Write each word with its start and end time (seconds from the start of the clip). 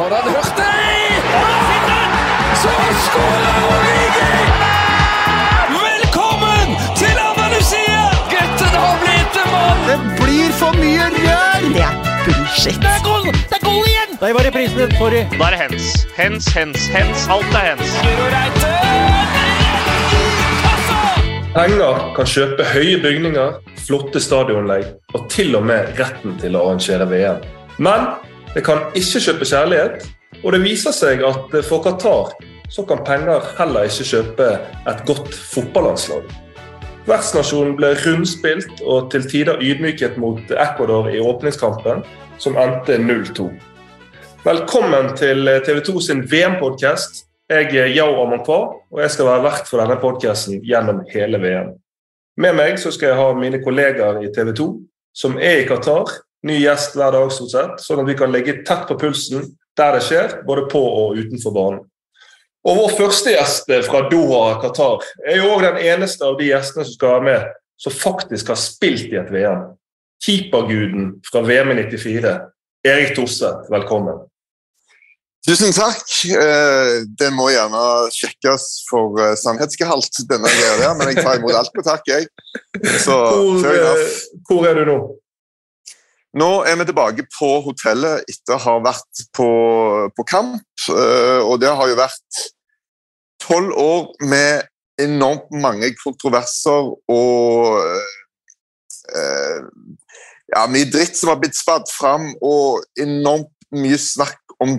Konrad 0.00 0.24
Hørtei! 0.24 1.00
Så 2.62 2.70
skårer 3.06 3.56
Origi! 3.70 4.28
Velkommen 5.74 6.70
til 7.00 7.18
Andalusia! 7.30 8.06
Gutten 8.30 8.78
har 8.84 8.94
blitt 9.02 9.36
en 9.42 9.50
mann! 9.52 9.82
Det 9.90 9.98
blir 10.22 10.54
for 10.60 10.78
mye 10.78 11.10
rør! 11.16 11.66
Det 11.74 11.82
er 11.88 11.98
bullshit. 12.24 12.78
Det 12.80 12.94
er 12.94 13.04
goal! 13.04 13.28
Det 13.34 13.58
er 13.58 13.66
goal 13.66 13.90
igjen! 13.90 14.16
Nei, 14.22 14.32
var 14.38 14.48
reprisen. 14.48 14.96
Sorry. 15.02 15.20
Da 15.34 15.50
er 15.50 15.58
det 15.58 15.60
hens. 15.66 15.90
Hens, 16.16 16.48
hens, 16.56 16.88
hens. 16.96 17.28
Alt 17.36 17.60
er 17.60 17.68
hens. 17.68 17.92
Guro 18.00 18.32
Penger 21.58 22.02
kan 22.16 22.32
kjøpe 22.38 22.72
høye 22.72 22.96
bygninger, 23.04 23.60
flotte 23.84 24.24
stadionanlegg 24.24 24.94
og 25.12 25.28
til 25.28 25.60
og 25.60 25.68
med 25.68 25.92
retten 26.00 26.40
til 26.40 26.56
å 26.56 26.64
arrangere 26.70 27.12
VM. 27.12 27.48
Men 27.84 28.08
det 28.54 28.64
kan 28.66 28.86
ikke 28.98 29.20
kjøpe 29.22 29.46
kjærlighet, 29.46 30.06
og 30.44 30.52
det 30.54 30.62
viser 30.64 30.94
seg 30.94 31.22
at 31.26 31.52
for 31.66 31.82
Qatar 31.84 32.32
så 32.70 32.82
kan 32.86 33.02
penger 33.06 33.44
heller 33.58 33.86
ikke 33.86 34.06
kjøpe 34.10 34.46
et 34.90 35.02
godt 35.06 35.34
fotballandslag. 35.34 36.24
Vertsnasjonen 37.08 37.74
ble 37.78 37.92
rundspilt 38.04 38.82
og 38.84 39.10
til 39.10 39.26
tider 39.30 39.62
ydmyket 39.62 40.18
mot 40.20 40.52
Ecuador 40.54 41.08
i 41.10 41.20
åpningskampen, 41.22 42.04
som 42.38 42.58
endte 42.60 42.98
0-2. 42.98 43.48
Velkommen 44.44 45.10
til 45.18 45.50
TV 45.66 45.80
2 45.86 46.00
sin 46.00 46.22
VM-podkast. 46.30 47.24
Jeg 47.50 47.74
er 47.74 47.90
Yao 47.90 48.22
Amankwa, 48.22 48.60
og 48.90 49.02
jeg 49.02 49.10
skal 49.10 49.26
være 49.26 49.44
vert 49.46 49.70
for 49.70 49.82
denne 49.82 49.98
podkasten 50.00 50.60
gjennom 50.66 51.02
hele 51.10 51.40
VM. 51.42 51.72
Med 52.40 52.54
meg 52.56 52.78
så 52.78 52.92
skal 52.94 53.12
jeg 53.12 53.18
ha 53.18 53.30
mine 53.34 53.58
kollegaer 53.62 54.22
i 54.22 54.30
TV 54.34 54.54
2, 54.56 54.68
som 55.14 55.38
er 55.38 55.64
i 55.64 55.66
Qatar. 55.68 56.14
Ny 56.46 56.56
gjest 56.62 56.94
hver 56.96 57.12
dag, 57.12 57.32
stort 57.32 57.52
sett, 57.52 57.82
sånn 57.84 58.00
at 58.00 58.08
vi 58.08 58.16
kan 58.16 58.32
ligge 58.32 58.60
tett 58.64 58.86
på 58.88 58.96
pulsen 59.00 59.50
der 59.76 59.96
det 59.96 60.04
skjer, 60.06 60.38
både 60.46 60.66
på 60.72 60.80
og 60.80 61.18
utenfor 61.20 61.54
banen. 61.56 61.82
Og 62.68 62.76
Vår 62.76 62.96
første 62.98 63.32
gjest 63.32 63.70
fra 63.86 64.02
Doha, 64.10 64.58
Qatar, 64.60 65.04
er 65.24 65.40
jo 65.40 65.52
òg 65.54 65.64
den 65.64 65.78
eneste 65.92 66.26
av 66.26 66.36
de 66.40 66.50
gjestene 66.50 66.84
som 66.84 66.96
skal 66.96 67.14
være 67.14 67.26
med, 67.28 67.52
som 67.80 67.94
faktisk 67.96 68.52
har 68.52 68.60
spilt 68.60 69.12
i 69.12 69.20
et 69.20 69.30
VM. 69.32 69.70
Keeperguden 70.20 71.14
fra 71.28 71.40
VM 71.44 71.72
i 71.72 71.78
94, 71.86 72.34
Erik 72.84 73.14
Thorseth, 73.16 73.70
velkommen. 73.72 74.26
Tusen 75.46 75.72
takk. 75.72 76.04
Eh, 76.28 77.06
Det 77.16 77.30
må 77.32 77.48
gjerne 77.48 77.84
sjekkes 78.12 78.66
for 78.90 79.16
eh, 79.20 79.36
sannhetsgehalt, 79.40 80.20
denne 80.28 80.52
greia 80.52 80.76
der, 80.82 80.92
men 80.98 81.14
jeg 81.14 81.24
tar 81.24 81.38
imot 81.40 81.56
alt 81.56 81.72
med 81.76 81.88
takk, 81.88 82.04
jeg. 82.08 82.28
Så 83.00 83.16
Hvor, 83.16 83.64
eh, 83.72 84.04
hvor 84.48 84.68
er 84.68 84.76
du 84.76 84.84
nå? 84.88 84.98
Nå 86.38 86.48
er 86.62 86.76
vi 86.78 86.86
tilbake 86.86 87.24
på 87.34 87.48
hotellet 87.64 88.28
etter 88.30 88.54
å 88.54 88.62
ha 88.64 88.74
vært 88.84 89.24
på, 89.34 89.50
på 90.14 90.26
kamp. 90.30 90.62
eh, 90.94 91.40
Og 91.42 91.58
det 91.62 91.72
har 91.74 91.90
jo 91.90 91.98
vært 91.98 92.44
tolv 93.42 93.74
år 93.74 94.04
med 94.30 94.68
enormt 95.00 95.48
mange 95.50 95.88
kontroverser 96.04 96.92
og 97.10 97.80
eh, 99.16 99.58
ja, 100.54 100.66
mye 100.70 100.90
dritt 100.92 101.16
som 101.16 101.32
har 101.32 101.40
blitt 101.40 101.58
spadd 101.58 101.88
fram, 101.90 102.30
og 102.42 102.84
enormt 103.00 103.50
mye 103.74 103.98
snakk 103.98 104.38
om 104.60 104.76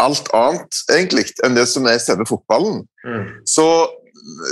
alt 0.00 0.30
annet, 0.34 0.82
egentlig, 0.90 1.26
enn 1.44 1.56
det 1.56 1.66
som 1.68 1.86
er 1.88 2.00
selve 2.00 2.24
fotballen. 2.28 2.82
Mm. 3.04 3.26
Så 3.48 3.64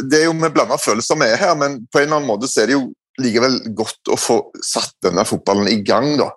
det 0.08 0.20
er 0.20 0.26
jo 0.28 0.36
med 0.36 0.52
blanda 0.54 0.76
følelser 0.80 1.19
vi 1.20 1.28
er 1.32 1.41
her, 1.41 1.54
men 1.58 1.80
på 1.88 2.00
en 2.00 2.08
eller 2.08 2.20
annen 2.20 2.28
måte 2.28 2.50
så 2.50 2.62
er 2.62 2.70
det 2.70 2.76
jo 2.76 2.86
likevel 3.19 3.61
godt 3.77 4.11
å 4.12 4.16
få 4.19 4.38
satt 4.64 4.94
denne 5.05 5.24
fotballen 5.28 5.69
i 5.72 5.80
gang, 5.83 6.16
da. 6.20 6.30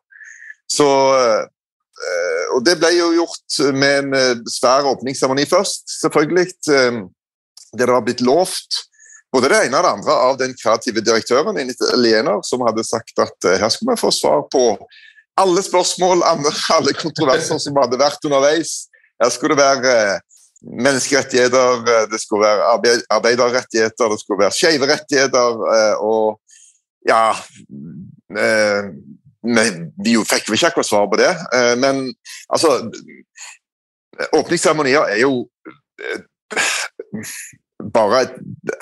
Så 0.72 0.88
eh, 1.18 1.44
Og 2.56 2.64
det 2.66 2.78
ble 2.80 2.90
jo 2.96 3.12
gjort 3.16 3.58
med 3.76 3.98
en 4.00 4.14
eh, 4.18 4.40
svær 4.50 4.88
åpningsseremoni 4.92 5.46
først, 5.50 5.84
selvfølgelig. 6.02 6.48
eh, 6.74 7.02
Der 7.72 7.86
det 7.86 7.94
var 7.94 8.02
blitt 8.04 8.22
lovt 8.22 8.88
både 9.32 9.48
det 9.48 9.60
ene 9.66 9.80
og 9.80 9.86
det 9.86 9.92
andre 9.96 10.16
av 10.28 10.38
den 10.42 10.54
kreative 10.60 11.00
direktøren, 11.00 11.56
en 11.58 11.70
italiener, 11.72 12.42
som 12.44 12.66
hadde 12.68 12.84
sagt 12.84 13.16
at 13.24 13.48
eh, 13.48 13.60
her 13.62 13.70
skulle 13.72 13.96
vi 13.96 14.02
få 14.02 14.12
svar 14.12 14.44
på 14.52 14.66
alle 15.40 15.64
spørsmål, 15.64 16.24
alle 16.28 16.94
kontroverser 17.00 17.62
som 17.64 17.80
hadde 17.80 18.00
vært 18.00 18.26
underveis. 18.28 18.90
Her 19.24 19.32
skulle 19.32 19.56
det 19.56 19.64
være 19.64 19.94
eh, 19.96 20.20
menneskerettigheter, 20.84 21.80
eh, 21.88 22.08
det 22.12 22.20
skulle 22.22 22.44
være 22.44 23.00
arbeiderrettigheter, 23.10 24.12
det 24.12 24.20
skulle 24.20 24.44
være 24.44 24.58
skeive 24.58 24.90
rettigheter, 24.92 25.64
eh, 25.78 25.96
og 26.04 26.42
ja 27.08 27.32
eh, 28.38 28.92
vi, 29.42 30.16
fikk 30.28 30.50
vel 30.50 30.58
ikke 30.60 30.70
akkurat 30.72 30.90
svar 30.90 31.08
på 31.12 31.18
det, 31.22 31.32
eh, 31.56 31.74
men 31.82 32.14
altså 32.50 32.78
Åpningsseremonier 34.38 35.08
er 35.10 35.22
jo 35.24 35.48
eh, 36.04 36.20
bare 37.94 38.22
et, 38.28 38.34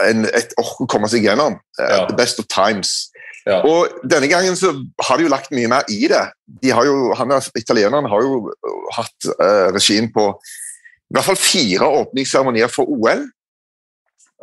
en, 0.04 0.26
et 0.36 0.56
ork 0.60 0.82
å 0.84 0.88
komme 0.90 1.08
seg 1.12 1.24
gjennom. 1.24 1.56
eh, 1.80 1.94
Ja. 1.94 2.06
The 2.10 2.18
best 2.18 2.42
of 2.42 2.48
times. 2.52 3.12
Ja. 3.48 3.62
Og 3.64 4.02
denne 4.04 4.28
gangen 4.28 4.58
så 4.60 4.74
har 5.06 5.18
de 5.18 5.24
jo 5.26 5.32
lagt 5.32 5.54
mye 5.56 5.70
mer 5.72 5.88
i 5.90 6.10
det. 6.12 6.26
De 6.64 6.74
har 6.76 6.86
jo, 6.86 7.14
han 7.16 7.32
er, 7.32 7.46
Italienerne 7.56 8.10
har 8.12 8.26
jo 8.26 8.52
hatt 8.98 9.30
uh, 9.40 9.70
regien 9.74 10.10
på 10.14 10.26
i 11.10 11.16
hvert 11.16 11.26
fall 11.26 11.40
fire 11.40 11.88
åpningsseremonier 12.04 12.70
for 12.70 12.90
OL. 12.92 13.24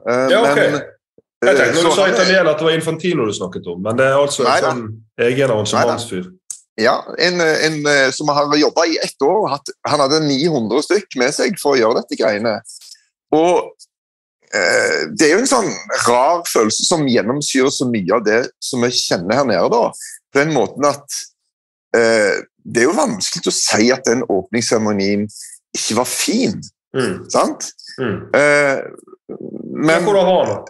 Eh, 0.07 0.25
Ja, 0.33 0.41
ok. 0.43 0.57
men, 0.59 0.81
Jeg 1.47 1.55
eh, 1.55 1.61
tenkte 1.61 1.83
når 1.83 1.91
du 1.91 1.97
sa 1.97 2.07
er- 2.07 2.15
italiener 2.15 2.51
at 2.53 2.59
det 2.61 2.67
var 2.69 2.75
Infantino 2.77 3.27
du 3.29 3.33
snakket 3.37 3.67
om, 3.73 3.81
men 3.87 3.97
det 3.99 4.07
er 4.11 4.19
altså 4.19 4.47
en 4.47 4.67
sånn 4.67 4.85
egen 5.27 5.51
arrangementsfyr. 5.55 6.27
Ja, 6.77 6.99
en, 7.19 7.41
en 7.41 7.77
eh, 7.89 8.11
som 8.13 8.29
har 8.37 8.51
jobba 8.61 8.85
i 8.91 8.99
ett 9.01 9.23
år. 9.25 9.47
Hatt, 9.55 9.71
han 9.89 10.01
hadde 10.05 10.19
900 10.27 10.83
stykk 10.85 11.17
med 11.23 11.33
seg 11.33 11.55
for 11.63 11.73
å 11.73 11.79
gjøre 11.81 12.03
dette 12.03 12.19
greiene. 12.21 12.59
Og 13.33 13.71
eh, 14.53 15.07
det 15.17 15.29
er 15.31 15.33
jo 15.37 15.39
en 15.45 15.49
sånn 15.51 15.71
rar 16.09 16.43
følelse 16.51 16.85
som 16.85 17.07
gjennomsyrer 17.09 17.73
så 17.73 17.89
mye 17.89 18.13
av 18.19 18.27
det 18.27 18.43
som 18.61 18.85
vi 18.85 18.91
kjenner 18.93 19.41
her 19.41 19.49
nede. 19.49 19.71
da. 19.73 19.89
På 20.33 20.43
den 20.43 20.53
måten 20.53 20.85
at 20.91 21.21
eh, 21.97 22.43
det 22.67 22.83
er 22.83 22.89
jo 22.91 22.97
vanskelig 22.99 23.49
å 23.49 23.55
si 23.57 23.89
at 23.95 24.05
den 24.11 24.25
åpningsseremonien 24.29 25.29
ikke 25.77 26.01
var 26.03 26.09
fin, 26.13 26.61
Mm. 26.97 27.27
sant? 27.29 27.67
Mm. 28.01 28.21
Eh, 28.33 28.79
Men 29.77 30.05
hvordan 30.07 30.25
var 30.29 30.47
han? 30.49 30.63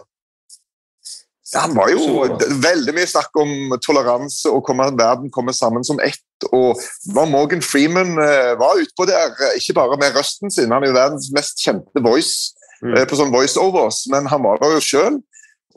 Ja, 1.53 1.63
han 1.63 1.75
var 1.77 1.89
jo 1.93 2.25
veldig 2.59 2.93
mye 2.95 3.07
snakk 3.07 3.37
om 3.39 3.77
toleranse 3.83 4.51
og 4.51 4.65
komme, 4.67 4.89
verden 4.99 5.31
kommer 5.31 5.55
sammen 5.55 5.85
som 5.87 5.99
ett. 6.03 6.19
Og 6.51 6.75
Morgan 7.15 7.63
Freeman 7.63 8.17
eh, 8.19 8.51
var 8.59 8.81
utpå 8.81 9.07
der, 9.07 9.31
ikke 9.55 9.77
bare 9.77 9.97
med 10.01 10.17
røsten 10.17 10.51
sin, 10.51 10.73
han 10.75 10.83
er 10.83 10.91
jo 10.91 10.97
verdens 10.99 11.31
mest 11.35 11.63
kjente 11.63 12.03
voice 12.03 12.53
Mm. 12.77 12.93
eh, 12.93 13.05
på 13.09 13.17
sånn 13.17 13.31
voiceovers, 13.33 14.03
men 14.13 14.27
han 14.29 14.43
var 14.43 14.59
der 14.61 14.75
jo 14.75 14.81
sjøl. 14.85 15.15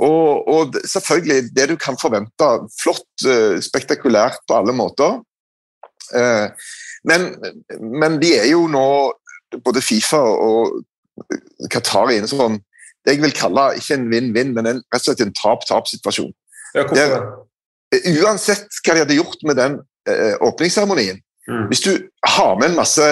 Og, 0.01 0.49
og 0.49 0.77
selvfølgelig 0.85 1.51
det 1.57 1.67
du 1.71 1.77
kan 1.81 1.97
forvente. 2.01 2.49
Flott, 2.77 3.09
eh, 3.25 3.57
spektakulært 3.65 4.41
på 4.49 4.59
alle 4.59 4.75
måter. 4.77 5.21
Men, 7.07 7.27
men 7.79 8.17
de 8.21 8.35
er 8.37 8.49
jo 8.51 8.65
nå, 8.69 8.85
både 9.65 9.81
Fifa 9.81 10.19
og 10.19 10.81
Qatar, 11.71 12.11
i 12.11 12.19
en 12.19 12.29
sånn 12.29 12.59
det 13.07 13.15
jeg 13.17 13.23
vil 13.23 13.37
kalle 13.37 13.71
ikke 13.81 13.97
en 13.97 14.11
vinn-vinn, 14.13 14.53
men 14.57 14.69
en, 14.69 14.83
rett 14.93 15.01
og 15.01 15.09
slett 15.09 15.25
en 15.25 15.35
tap-tap-situasjon. 15.37 16.33
Ja, 16.77 16.85
det? 16.91 17.07
Uansett 18.21 18.69
hva 18.85 18.95
de 18.95 19.03
hadde 19.03 19.17
gjort 19.17 19.41
med 19.49 19.59
den 19.59 19.81
eh, 20.07 20.37
åpningsseremonien 20.47 21.19
Mm. 21.51 21.67
Hvis 21.67 21.81
du 21.81 21.93
har 22.27 22.59
med 22.59 22.71
en 22.71 22.77
masse 22.77 23.07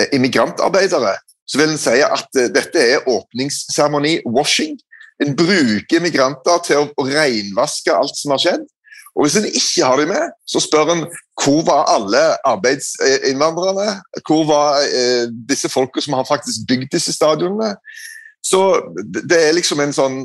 eh, 0.00 0.08
immigrantarbeidere, 0.12 1.16
så 1.46 1.60
vil 1.60 1.74
en 1.74 1.80
si 1.80 2.00
at 2.04 2.40
eh, 2.40 2.50
dette 2.52 2.82
er 2.82 3.08
åpningsseremoni-washing. 3.08 4.76
En 5.22 5.36
bruker 5.38 6.02
migranter 6.02 6.62
til 6.66 6.82
å, 6.82 6.86
å 6.98 7.06
renvaske 7.08 7.94
alt 7.94 8.16
som 8.18 8.34
har 8.34 8.42
skjedd. 8.42 8.64
Og 9.14 9.24
hvis 9.24 9.36
en 9.38 9.46
ikke 9.46 9.86
har 9.86 10.00
dem 10.00 10.10
med, 10.10 10.32
så 10.50 10.58
spør 10.58 10.90
en 10.90 11.04
hvor 11.38 11.60
var 11.68 11.86
alle 11.92 12.22
arbeidsinnvandrerne? 12.50 14.00
Hvor 14.26 14.42
var 14.48 14.82
eh, 14.88 15.28
disse 15.48 15.70
folka 15.70 16.02
som 16.02 16.18
har 16.18 16.26
faktisk 16.26 16.66
bygd 16.68 16.90
disse 16.96 17.14
stadionene? 17.14 17.76
Så 18.44 18.60
det 19.24 19.38
er 19.38 19.54
liksom 19.56 19.80
en 19.80 19.94
sånn 19.96 20.18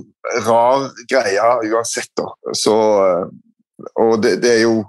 rar 0.44 0.90
greie 1.10 1.52
uansett, 1.72 2.12
da. 2.20 2.28
Så, 2.58 2.76
eh, 3.06 3.86
og 3.96 4.18
det, 4.24 4.42
det 4.44 4.58
er 4.58 4.64
jo 4.66 4.82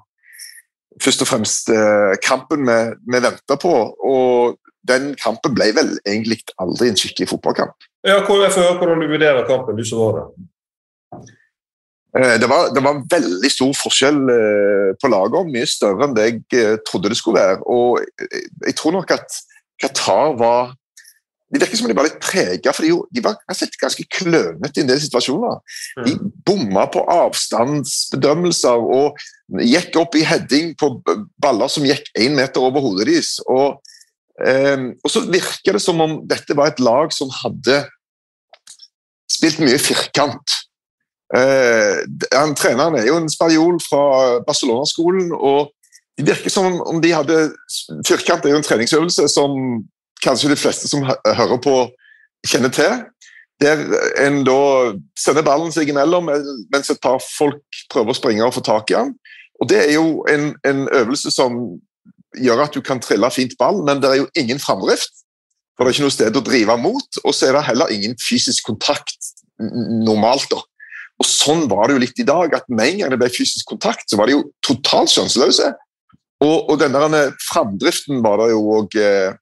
først 1.01 1.23
og 1.23 1.31
fremst 1.31 1.71
eh, 1.71 2.17
kampen 2.25 2.67
vi, 2.67 2.79
vi 3.15 3.21
venter 3.23 3.61
på. 3.63 3.75
Og 4.11 4.59
den 4.91 5.13
kampen 5.21 5.55
ble 5.55 5.71
vel 5.77 5.93
egentlig 6.03 6.41
aldri 6.59 6.91
en 6.91 6.99
skikkelig 6.99 7.31
fotballkamp. 7.31 7.77
Ja, 8.07 8.19
hvordan 8.27 9.05
du 9.05 9.07
vurderer 9.13 9.47
kampen, 9.47 9.79
du 9.79 9.87
som 9.87 10.03
var 10.03 10.19
der. 10.19 10.51
Eh, 12.19 12.35
Det 12.43 12.51
var, 12.51 12.75
det 12.75 12.83
var 12.83 13.05
veldig 13.15 13.53
stor 13.55 13.71
forskjell 13.79 14.21
på 14.99 15.13
laget, 15.15 15.55
mye 15.55 15.71
større 15.71 16.09
enn 16.09 16.19
det 16.19 16.27
jeg 16.51 16.83
trodde 16.89 17.15
det 17.15 17.21
skulle 17.21 17.39
være. 17.39 17.63
Og 17.71 18.03
jeg 18.67 18.75
tror 18.75 18.99
nok 18.99 19.15
at 19.15 19.39
Qatar 19.81 20.35
var 20.41 20.75
Det 21.51 21.59
virker 21.65 21.81
som 21.81 21.91
de 21.91 21.97
var 21.99 22.07
litt 22.07 22.21
prega, 22.23 22.73
for 22.75 22.87
de, 22.87 22.93
de 23.11 23.23
var 23.25 23.39
ganske 23.51 24.05
klønete 24.15 24.79
i 24.79 24.85
en 24.85 24.91
del 24.93 25.01
situasjoner. 25.03 25.59
De 26.07 26.15
bomma 26.47 26.85
på 26.93 27.03
avstandsbedømmelser 27.11 28.85
og 28.99 29.19
gikk 29.59 29.99
opp 29.99 30.15
i 30.15 30.23
heading 30.27 30.77
på 30.79 30.93
baller 31.43 31.73
som 31.73 31.87
gikk 31.89 32.07
én 32.15 32.39
meter 32.39 32.63
over 32.63 32.85
hodet 32.85 33.09
deres. 33.11 33.33
Og 33.51 33.81
um, 34.39 34.87
og 35.03 35.11
så 35.11 35.25
virker 35.27 35.75
det 35.75 35.83
som 35.83 36.01
om 36.05 36.21
dette 36.31 36.55
var 36.57 36.71
et 36.71 36.83
lag 36.87 37.11
som 37.15 37.33
hadde 37.43 37.83
spilt 39.31 39.59
mye 39.63 39.83
firkant. 39.83 40.59
Uh, 41.35 42.07
han, 42.31 42.55
treneren 42.59 42.99
er 42.99 43.11
jo 43.11 43.19
en 43.19 43.31
spanjol 43.31 43.83
fra 43.83 44.05
Barcelona-skolen, 44.47 45.35
og 45.35 45.75
det 46.15 46.31
virker 46.31 46.53
som 46.53 46.79
om 46.87 46.99
de 47.03 47.11
hadde 47.15 47.37
Firkant 48.07 48.45
er 48.45 48.53
jo 48.53 48.59
en 48.61 48.67
treningsøvelse 48.67 49.27
som 49.33 49.83
kanskje 50.25 50.53
de 50.53 50.59
fleste 50.59 50.89
som 50.91 51.05
hører 51.05 51.61
på, 51.63 51.75
kjenner 52.47 52.73
til. 52.75 53.03
Der 53.61 53.83
en 54.23 54.41
da 54.47 54.61
sender 55.21 55.45
ballen 55.45 55.73
seg 55.75 55.91
imellom 55.93 56.31
mens 56.31 56.89
et 56.93 57.01
par 57.03 57.21
folk 57.21 57.83
prøver 57.93 58.15
å 58.15 58.17
springe 58.17 58.47
og 58.47 58.55
få 58.57 58.65
tak 58.65 58.93
i 58.93 58.97
den. 58.97 59.15
Og 59.61 59.69
Det 59.69 59.81
er 59.83 59.93
jo 59.99 60.25
en, 60.29 60.55
en 60.65 60.87
øvelse 60.97 61.33
som 61.35 61.59
gjør 62.41 62.65
at 62.65 62.77
du 62.77 62.81
kan 62.81 63.03
trille 63.03 63.29
fint 63.35 63.53
ball, 63.61 63.83
men 63.85 64.01
det 64.01 64.09
er 64.09 64.23
jo 64.23 64.31
ingen 64.39 64.61
framdrift. 64.63 65.13
For 65.77 65.85
det 65.85 65.93
er 65.93 65.97
ikke 65.99 66.07
noe 66.07 66.15
sted 66.15 66.37
å 66.37 66.45
drive 66.45 66.77
mot, 66.81 67.21
og 67.25 67.35
så 67.37 67.49
er 67.49 67.57
det 67.57 67.67
heller 67.69 67.93
ingen 67.93 68.17
fysisk 68.21 68.67
kontakt 68.69 69.31
normalt. 69.59 70.49
da. 70.53 70.61
Og 71.21 71.29
Sånn 71.29 71.67
var 71.69 71.89
det 71.89 71.97
jo 71.97 72.03
litt 72.05 72.21
i 72.21 72.27
dag, 72.29 72.55
at 72.57 72.69
med 72.69 72.95
en 72.95 73.03
gang 73.03 73.13
det 73.13 73.21
ble 73.21 73.31
fysisk 73.33 73.69
kontakt, 73.69 74.07
så 74.09 74.17
var 74.21 74.29
de 74.29 74.39
jo 74.39 74.47
totalt 74.65 75.13
sjanseløse. 75.13 75.71
Og, 76.41 76.57
og 76.73 76.77
denne 76.81 77.23
framdriften 77.51 78.23
var 78.25 78.41
det 78.41 78.51
jo 78.55 78.61
òg 78.79 78.97
eh, 79.01 79.33
eh, 79.33 79.40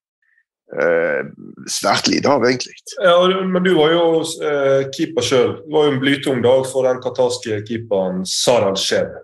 svært 0.68 2.10
lite 2.12 2.28
av, 2.28 2.42
egentlig. 2.44 2.74
Ja, 3.00 3.14
Men 3.24 3.64
du 3.64 3.70
var 3.78 3.94
jo 3.94 4.02
eh, 4.44 4.82
keeper 4.92 5.24
sjøl. 5.24 5.54
Det 5.62 5.72
var 5.72 5.86
jo 5.86 5.94
en 5.94 6.02
blytung 6.02 6.42
dag 6.44 6.66
for 6.68 6.84
den 6.84 7.00
qatarske 7.00 7.62
keeperen 7.64 8.20
Saral 8.28 8.76
Sheb. 8.76 9.14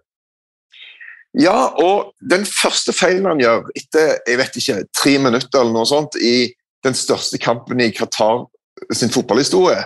Ja, 1.34 1.74
og 1.82 2.14
den 2.22 2.46
første 2.46 2.94
feilen 2.94 3.26
han 3.26 3.42
gjør 3.42 3.66
etter 3.74 4.14
jeg 4.22 4.38
vet 4.38 4.58
ikke, 4.60 4.78
tre 4.94 5.16
minutter 5.18 5.60
eller 5.64 5.74
noe 5.74 5.88
sånt 5.88 6.14
i 6.22 6.52
den 6.86 6.94
største 6.94 7.40
kampen 7.42 7.82
i 7.82 7.90
Qatar 7.94 8.44
sin 8.94 9.10
fotballhistorie 9.10 9.80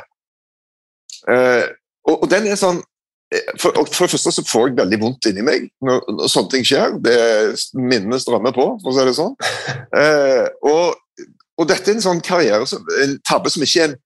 eh, 1.30 1.64
og, 2.08 2.26
den 2.28 2.48
er 2.50 2.58
sånn 2.60 2.82
eh, 3.32 3.48
for, 3.60 3.72
for, 3.72 4.04
det 4.04 4.12
første 4.12 4.34
så 4.34 4.44
får 4.44 4.70
jeg 4.70 4.78
veldig 4.82 5.00
vondt 5.00 5.30
inni 5.30 5.44
meg 5.46 5.66
når, 5.84 6.04
når 6.18 6.32
sånne 6.32 6.52
ting 6.52 6.68
skjer. 6.68 6.96
Det 7.04 7.18
Minnene 7.76 8.20
strømmer 8.20 8.54
på, 8.56 8.70
for 8.82 8.92
å 8.92 8.96
si 8.96 9.08
det 9.08 9.16
sånn. 9.18 9.36
Eh, 9.98 10.44
og, 10.68 10.98
og, 11.58 11.66
dette 11.68 11.90
er 11.90 11.98
en 11.98 12.04
sånn 12.04 12.20
karriere, 12.24 12.66
en 13.02 13.16
tabbe 13.26 13.50
som 13.50 13.64
ikke 13.64 13.82
er 13.82 13.90
en 13.90 13.96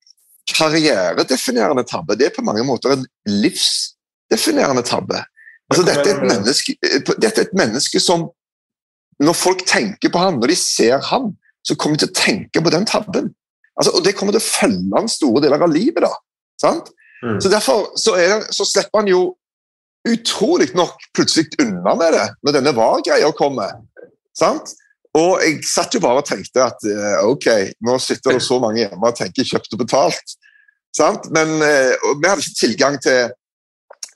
karrieredefinerende 0.49 1.85
tabbe. 1.89 2.17
Det 2.19 2.29
er 2.29 2.35
på 2.37 2.45
mange 2.47 2.65
måter 2.67 2.97
en 2.97 3.05
livsdefinerende 3.29 4.85
tabbe. 4.87 5.21
Altså, 5.71 5.85
dette, 5.87 6.11
er 6.11 6.25
menneske, 6.25 6.75
dette 6.83 7.33
er 7.33 7.47
et 7.47 7.55
menneske 7.57 8.01
som 8.03 8.31
Når 9.23 9.37
folk 9.39 9.61
tenker 9.69 10.11
på 10.11 10.19
han, 10.19 10.41
når 10.41 10.51
de 10.51 10.57
ser 10.59 10.99
han, 11.07 11.29
så 11.63 11.77
kommer 11.79 11.95
de 11.95 12.03
til 12.03 12.11
å 12.11 12.17
tenke 12.17 12.63
på 12.65 12.71
den 12.75 12.87
tabben. 12.89 13.29
Altså, 13.79 13.93
og 13.95 14.03
det 14.03 14.17
kommer 14.19 14.35
til 14.35 14.43
å 14.43 14.49
følge 14.49 14.97
han 14.97 15.11
store 15.13 15.43
deler 15.45 15.63
av 15.63 15.71
livet. 15.71 16.03
da, 16.03 16.11
sant? 16.59 16.91
Mm. 17.23 17.39
Så 17.39 17.53
Derfor 17.53 17.93
så, 18.01 18.17
det, 18.19 18.49
så, 18.57 18.67
slipper 18.67 19.03
han 19.03 19.11
jo 19.13 19.21
utrolig 20.09 20.73
nok 20.75 21.05
plutselig 21.15 21.53
unna 21.63 21.95
med 21.95 22.17
det 22.17 22.25
når 22.43 22.57
denne 22.57 22.75
var-greia 22.75 23.31
kommer. 23.39 23.77
sant? 24.35 24.75
Og 25.19 25.43
jeg 25.45 25.61
satt 25.69 25.93
jo 25.93 26.01
bare 26.01 26.23
og 26.23 26.29
tenkte 26.29 26.63
at 26.65 26.87
eh, 26.89 27.19
ok, 27.29 27.49
nå 27.85 27.99
sitter 28.01 28.39
det 28.39 28.45
så 28.47 28.57
mange 28.63 28.81
hjemme 28.81 29.11
og 29.11 29.19
tenker 29.19 29.49
kjøpt 29.49 29.77
og 29.77 29.83
betalt. 29.85 30.37
sant? 30.97 31.29
Men 31.33 31.53
og 31.61 32.21
vi 32.21 32.29
hadde 32.29 32.45
ikke 32.45 32.61
tilgang 32.63 32.99
til 33.03 33.31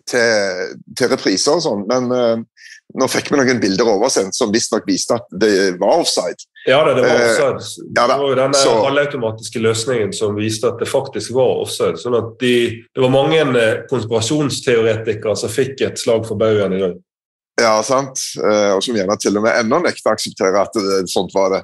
til, 0.06 0.74
til 0.98 1.10
repriser 1.12 1.56
og 1.56 1.64
sånn, 1.64 1.80
men 1.88 2.12
uh, 2.14 2.66
nå 2.96 3.08
fikk 3.10 3.32
vi 3.32 3.40
noen 3.40 3.60
bilder 3.62 3.88
oversendt 3.90 4.36
som 4.36 4.52
visstnok 4.54 4.86
viste 4.86 5.16
at 5.18 5.26
det 5.42 5.54
var 5.80 6.02
offside. 6.02 6.46
Ja, 6.66 6.80
det, 6.86 6.96
det 6.98 7.06
var 7.06 7.16
eh, 7.16 7.24
offside. 7.24 7.64
Uh, 7.82 7.88
ja, 7.90 8.04
det 8.04 8.18
var 8.20 8.30
jo 8.30 8.36
denne 8.38 8.60
så, 8.60 8.74
halvautomatiske 8.86 9.62
løsningen 9.64 10.14
som 10.16 10.38
viste 10.38 10.70
at 10.70 10.78
det 10.82 10.88
faktisk 10.90 11.34
var 11.36 11.64
offside. 11.64 11.98
sånn 12.02 12.18
at 12.18 12.36
de, 12.42 12.54
Det 12.94 13.02
var 13.02 13.14
mange 13.14 13.42
eh, 13.42 13.82
konspirasjonsteoretikere 13.90 15.36
som 15.38 15.52
fikk 15.52 15.82
et 15.88 16.00
slag 16.00 16.26
for 16.28 16.38
baugen 16.40 16.76
i 16.76 16.82
dag. 16.84 16.96
Ja, 17.56 17.78
sant. 17.86 18.20
Uh, 18.36 18.76
og 18.76 18.82
som 18.84 18.96
gjerne 18.98 19.16
til 19.20 19.38
og 19.38 19.46
med 19.46 19.56
ennå 19.62 19.80
nekter 19.84 20.12
å 20.12 20.16
akseptere 20.16 20.60
at 20.60 20.76
det, 20.76 21.06
sånt 21.12 21.32
var 21.36 21.54
det. 21.54 21.62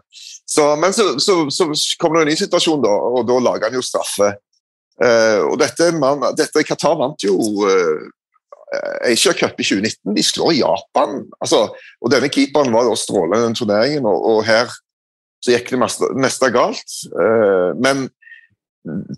Så, 0.49 0.65
men 0.81 0.95
så, 0.97 1.13
så, 1.21 1.43
så 1.53 1.69
kom 2.01 2.17
det 2.17 2.25
en 2.25 2.33
ny 2.33 2.39
situasjon, 2.41 2.81
da, 2.85 2.93
og 2.93 3.27
da 3.29 3.37
lager 3.45 3.69
han 3.69 3.77
jo 3.77 3.85
straffe. 3.85 4.33
Uh, 5.03 5.45
og 5.51 5.57
dette, 5.61 5.91
man, 5.99 6.25
dette 6.39 6.65
Qatar 6.69 6.97
vant 7.01 7.25
jo 7.25 7.37
Eh, 8.73 9.13
Asia 9.13 9.33
Cup 9.33 9.61
i 9.61 9.65
2019. 9.65 10.15
De 10.15 10.23
slår 10.23 10.53
Japan. 10.53 11.21
Altså, 11.41 11.67
og 12.01 12.13
Denne 12.13 12.31
keeperen 12.33 12.73
var 12.73 12.89
da 12.89 12.97
strålende 12.97 13.43
i 13.43 13.47
den 13.47 13.59
turneringen, 13.59 14.09
og, 14.09 14.25
og, 14.31 14.41
her 14.49 14.73
så 15.43 15.57
gikk 15.57 15.73
det 15.75 15.81
meste, 15.83 16.49
galt. 16.55 16.97
Men 17.83 18.07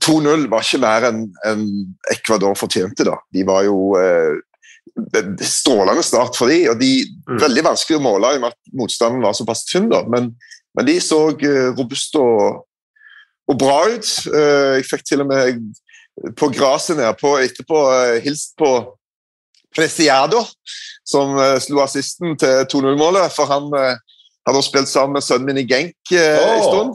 2-0 0.01 0.47
var 0.49 0.65
ikke 0.65 0.81
mer 0.81 1.05
enn 1.11 1.27
en 1.45 1.67
Ecuador 2.13 2.57
fortjente. 2.57 3.05
da. 3.05 3.19
De 3.29 3.45
var 3.45 3.67
jo 3.67 3.93
Strålende 5.45 6.05
start 6.07 6.37
for 6.39 6.51
de, 6.51 6.65
og 6.71 6.79
de 6.81 6.91
mm. 7.05 7.39
veldig 7.43 7.65
vanskelig 7.67 7.99
å 7.99 8.05
måle 8.05 8.35
i 8.35 8.39
og 8.39 8.45
med 8.45 8.55
at 8.55 8.77
motstanden 8.79 9.25
var 9.25 9.37
såpass 9.37 9.65
tynn. 9.69 9.89
da, 9.91 10.05
men, 10.11 10.33
men 10.77 10.89
de 10.89 10.99
så 11.03 11.21
uh, 11.33 11.71
robuste 11.75 12.21
og, 12.21 12.65
og, 13.49 13.57
bra 13.61 13.79
ut. 13.91 14.11
jeg 14.31 14.87
fikk 14.89 15.07
til 15.09 15.25
og 15.25 15.31
med 15.33 15.63
på 16.39 16.49
gresset 16.55 16.97
nedpå 17.01 17.37
etterpå 17.43 17.81
hilst 18.25 18.55
på 18.61 18.71
Preciado, 19.75 20.45
som 21.03 21.35
slo 21.61 21.81
assisten 21.83 22.37
til 22.39 22.63
2-0-målet. 22.71 23.33
For 23.35 23.51
han 23.51 23.67
hadde 23.75 24.63
spilt 24.63 24.89
sammen 24.89 25.19
med 25.19 25.27
sønnen 25.27 25.51
min 25.51 25.65
i 25.65 25.67
Genk 25.67 26.15
oh. 26.15 26.53
en 26.55 26.63
stund. 26.69 26.95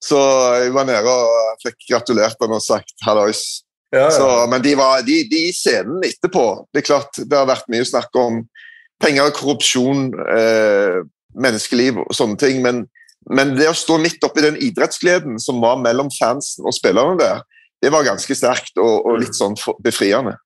Så 0.00 0.20
jeg 0.62 0.72
var 0.72 0.86
nede 0.88 1.12
og 1.12 1.60
fikk 1.60 1.90
gratulert 1.90 2.40
han 2.40 2.56
og 2.56 2.64
sagt 2.64 2.94
hallois. 3.04 3.42
Ja, 3.90 4.06
ja. 4.06 4.10
Så, 4.14 4.26
men 4.50 4.62
de, 4.62 4.74
var, 4.78 5.02
de, 5.02 5.16
de 5.26 5.48
scenen 5.50 6.04
etterpå 6.06 6.44
Det 6.70 6.78
er 6.78 6.86
klart, 6.86 7.16
det 7.18 7.34
har 7.34 7.48
vært 7.50 7.66
mye 7.72 7.86
snakk 7.88 8.14
om 8.18 8.44
penger, 9.02 9.32
korrupsjon, 9.34 10.10
eh, 10.30 11.00
menneskeliv 11.40 12.02
og 12.04 12.12
sånne 12.14 12.36
ting. 12.38 12.60
Men, 12.62 12.84
men, 13.32 13.54
det 13.58 13.70
å 13.70 13.76
stå 13.76 13.96
midt 14.02 14.22
oppi 14.26 14.44
den 14.44 14.60
idrettsgleden 14.60 15.40
som 15.42 15.62
var 15.64 15.80
mellom 15.80 16.12
fansen 16.12 16.68
og 16.68 16.76
spillerne 16.76 17.16
der, 17.18 17.42
det 17.80 17.90
var 17.94 18.04
ganske 18.04 18.36
sterkt 18.36 18.76
og, 18.76 19.08
og 19.08 19.22
litt 19.22 19.38
sånn 19.38 19.56
befriende. 19.82 20.36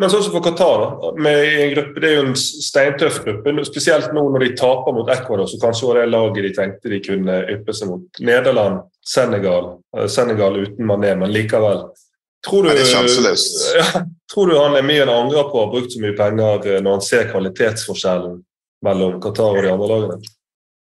Men 0.00 0.10
sånn 0.10 0.24
som 0.24 0.32
for 0.34 0.42
Qatar, 0.42 0.80
da, 0.82 1.10
med 1.20 1.44
en 1.46 1.74
gruppe, 1.76 2.00
det 2.02 2.08
er 2.08 2.16
jo 2.16 2.22
en 2.24 2.38
steintøff 2.38 3.20
gruppe. 3.22 3.52
Spesielt 3.68 4.14
nå 4.16 4.24
når 4.34 4.46
de 4.46 4.54
taper 4.58 4.96
mot 4.96 5.10
Ecuador, 5.12 5.46
så 5.46 5.60
kanskje 5.62 5.90
var 5.90 6.00
det 6.00 6.08
laget 6.10 6.46
de 6.48 6.54
tenkte 6.56 6.90
de 6.90 6.98
kunne 7.04 7.36
yppe 7.52 7.76
seg 7.76 7.92
mot. 7.92 8.22
Nederland, 8.24 8.80
Senegal. 9.06 9.76
Eh, 9.94 10.08
Senegal 10.10 10.58
uten 10.58 10.88
Mané, 10.88 11.12
men 11.20 11.30
likevel. 11.30 11.84
Tror 12.42 12.66
du, 12.66 12.72
det 12.72 12.82
er 12.82 12.90
sjanseløst. 12.90 13.58
Ja, 13.78 14.04
tror 14.32 14.50
du 14.50 14.58
han 14.58 14.76
er 14.78 14.86
mye 14.86 15.04
han 15.04 15.12
angrer 15.14 15.50
på 15.50 15.60
å 15.60 15.66
ha 15.66 15.72
brukt 15.72 15.94
så 15.94 16.02
mye 16.02 16.16
penger 16.18 16.66
eh, 16.66 16.80
når 16.82 16.98
han 16.98 17.04
ser 17.06 17.28
kvalitetsforskjellen 17.30 18.38
mellom 18.82 19.18
Qatar 19.22 19.58
og 19.58 19.62
de 19.62 19.70
andre 19.70 19.90
lagene? 19.90 20.32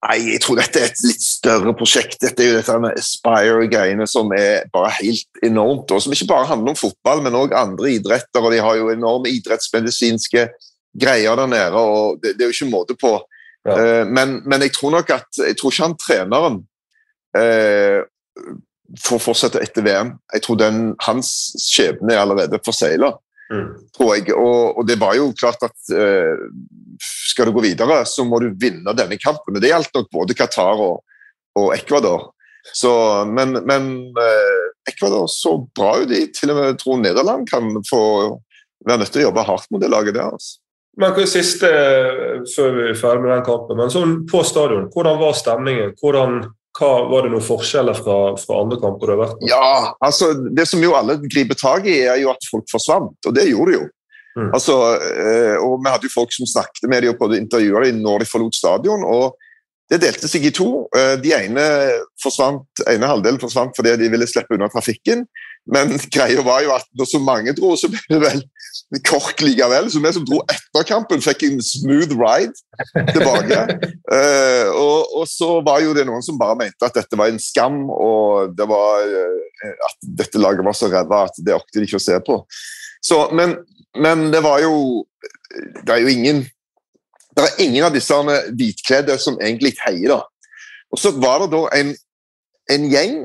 Nei, 0.02 0.18
jeg 0.32 0.42
tror 0.42 0.58
dette 0.58 0.82
er 0.82 0.90
et 0.90 1.04
litt 1.06 1.22
større 1.22 1.76
prosjekt. 1.78 2.18
Dette 2.24 2.42
er 2.42 2.48
jo 2.50 2.58
dette 2.58 2.78
med 2.82 2.98
Aspire-greiene 2.98 4.08
som 4.10 4.32
er 4.34 4.64
bare 4.74 4.96
helt 4.98 5.44
enormt. 5.46 5.94
og 5.94 6.02
Som 6.02 6.16
ikke 6.16 6.32
bare 6.32 6.50
handler 6.50 6.74
om 6.74 6.80
fotball, 6.80 7.22
men 7.22 7.38
òg 7.38 7.54
andre 7.54 7.92
idretter. 8.00 8.42
og 8.42 8.50
De 8.50 8.64
har 8.66 8.80
jo 8.80 8.90
enorme 8.90 9.30
idrettsmedisinske 9.30 10.48
greier 10.98 11.38
der 11.38 11.52
nede. 11.54 11.78
og 11.78 12.18
Det, 12.24 12.34
det 12.34 12.48
er 12.48 12.50
jo 12.50 12.58
ikke 12.58 12.72
måte 12.74 12.98
på. 12.98 13.14
Ja. 13.62 13.78
Uh, 13.78 14.08
men, 14.10 14.40
men, 14.50 14.66
jeg 14.66 14.74
tror 14.74 14.96
nok 14.98 15.14
at 15.14 15.38
jeg 15.38 15.54
tror 15.60 15.70
ikke 15.70 15.86
han 15.86 16.00
treneren 16.02 16.56
uh, 17.38 18.02
får 19.00 19.22
fortsette 19.24 19.62
etter 19.64 19.86
VM. 19.86 20.16
Jeg 20.34 20.44
tror 20.46 20.60
den, 20.60 20.80
hans 21.06 21.30
skjebne 21.62 22.16
er 22.16 22.24
allerede 22.24 22.60
forsegla. 22.66 23.14
Mm. 23.52 23.72
tror 23.98 24.14
jeg. 24.16 24.32
Og, 24.32 24.78
og, 24.80 24.86
det 24.88 24.96
var 25.00 25.16
jo 25.18 25.32
klart 25.36 25.64
at 25.68 25.92
eh, 25.92 26.44
skal 27.32 27.50
du 27.50 27.56
gå 27.58 27.66
videre, 27.66 27.98
så 28.08 28.24
må 28.24 28.40
du 28.40 28.54
vinne 28.56 28.96
denne 28.96 29.18
kampen. 29.20 29.58
og 29.58 29.60
Det 29.60 29.72
gjaldt 29.74 29.98
nok 29.98 30.08
både 30.14 30.38
Qatar 30.40 30.80
og, 30.80 31.02
og 31.60 31.74
Ecuador. 31.76 32.30
Så, 32.78 32.92
men, 33.28 33.58
men 33.68 33.92
eh, 34.22 34.64
Ecuador 34.88 35.28
så 35.32 35.58
bra 35.76 35.98
ut. 36.00 36.08
De 36.12 36.24
til 36.32 36.54
og 36.54 36.62
med 36.62 36.80
tror 36.80 37.02
Nederland 37.02 37.48
kan 37.50 37.74
få 37.90 38.02
være 38.88 39.04
nødt 39.04 39.14
til 39.14 39.24
å 39.24 39.30
jobbe 39.30 39.48
hardt 39.50 39.72
mot 39.74 39.84
det 39.84 39.92
laget 39.92 40.16
der. 40.16 40.32
altså. 40.32 40.62
Men 41.00 41.14
hva 41.16 41.24
er 41.24 41.30
siste, 41.32 41.68
før 42.52 42.74
vi 42.76 42.88
er 42.90 42.98
ferdig 43.00 43.24
med 43.24 43.32
den 43.32 43.46
kampen, 43.48 43.78
men 43.80 43.92
sånn 43.94 44.18
på 44.28 44.42
stadion, 44.44 44.90
hvordan 44.92 45.22
var 45.22 45.38
stemningen? 45.40 45.94
Hvordan 46.02 46.42
hva, 46.80 46.90
var 47.12 47.26
det 47.26 47.34
noen 47.34 47.44
forskjeller 47.44 47.98
fra, 48.00 48.18
fra, 48.40 48.60
andre 48.64 48.78
kamper 48.80 49.10
du 49.10 49.14
har 49.14 49.22
vært 49.26 49.40
på? 49.40 49.48
Ja, 49.50 49.72
altså 50.04 50.32
Det 50.56 50.66
som 50.70 50.84
jo 50.84 50.94
alle 50.96 51.18
griper 51.26 51.58
tak 51.60 51.88
i, 51.90 51.98
er 52.08 52.22
jo 52.22 52.32
at 52.32 52.48
folk 52.48 52.70
forsvant, 52.72 53.18
og 53.28 53.36
det 53.36 53.50
gjorde 53.50 53.74
de 53.74 53.80
jo. 53.80 53.88
Mm. 54.40 54.50
Altså, 54.56 54.76
eh, 55.04 55.58
og 55.60 55.82
Vi 55.84 55.92
hadde 55.92 56.08
jo 56.08 56.14
folk 56.14 56.32
som 56.32 56.48
snakket 56.48 56.88
med 56.88 57.04
dem 57.04 57.18
på 57.20 57.28
intervjuer 57.36 57.90
dem 57.90 58.00
når 58.04 58.24
de 58.24 58.30
forlot 58.30 58.56
stadion. 58.56 59.04
og 59.04 59.36
Det 59.92 60.00
delte 60.00 60.30
seg 60.32 60.46
i 60.48 60.54
to. 60.56 60.88
Eh, 60.96 61.18
de 61.20 61.34
ene 61.36 61.66
forsvant, 62.24 62.64
ene 62.88 63.10
halvdelen 63.12 63.42
forsvant 63.42 63.76
fordi 63.76 63.98
de 64.00 64.12
ville 64.14 64.30
slippe 64.30 64.56
unna 64.56 64.72
trafikken. 64.72 65.26
Men 65.70 65.94
greia 66.14 66.42
var 66.46 66.64
jo 66.66 66.74
at 66.76 66.88
når 66.98 67.10
så 67.10 67.22
mange 67.22 67.54
dro, 67.58 67.74
så 67.78 67.90
ble 67.92 68.02
det 68.10 68.22
vel 68.24 68.42
KORK 69.08 69.44
likevel. 69.46 69.90
Så 69.92 70.02
vi 70.04 70.14
som 70.16 70.26
dro 70.28 70.42
etter 70.52 70.88
kampen, 70.88 71.24
fikk 71.24 71.46
en 71.48 71.62
smooth 71.66 72.16
ride 72.18 72.56
tilbake. 73.14 73.60
uh, 74.12 74.68
og, 74.86 75.12
og, 75.22 75.26
så 75.30 75.54
var 75.66 75.84
jo 75.86 75.96
det 75.98 76.08
noen 76.10 76.26
som 76.26 76.40
bare 76.42 76.58
mente 76.64 76.88
at 76.88 76.98
dette 76.98 77.20
var 77.20 77.32
en 77.32 77.42
skam, 77.42 77.84
og 77.94 78.56
det 78.58 78.68
var 78.70 79.06
uh, 79.06 79.76
at 79.90 80.10
dette 80.24 80.42
laget 80.42 80.66
var 80.66 80.78
så 80.78 80.90
ræva 80.92 81.26
at 81.30 81.44
det 81.46 81.56
orket 81.58 81.82
de 81.82 81.90
ikke 81.90 82.02
å 82.02 82.08
se 82.08 82.18
på. 82.26 82.42
Så, 83.06 83.24
men, 83.38 83.60
men 83.98 84.30
det 84.34 84.44
var 84.46 84.60
jo 84.62 85.02
Det 85.82 85.90
er 85.90 86.04
jo 86.04 86.12
ingen 86.12 86.44
det 87.32 87.46
er 87.48 87.62
ingen 87.64 87.86
av 87.88 87.94
disse 87.96 88.16
hvitkledde 88.60 89.16
som 89.22 89.38
egentlig 89.40 89.72
heier. 89.86 90.18
Og 90.92 91.00
så 91.00 91.14
var 91.16 91.40
det 91.40 91.54
da 91.54 91.62
en, 91.80 91.94
en 92.72 92.88
gjeng 92.92 93.16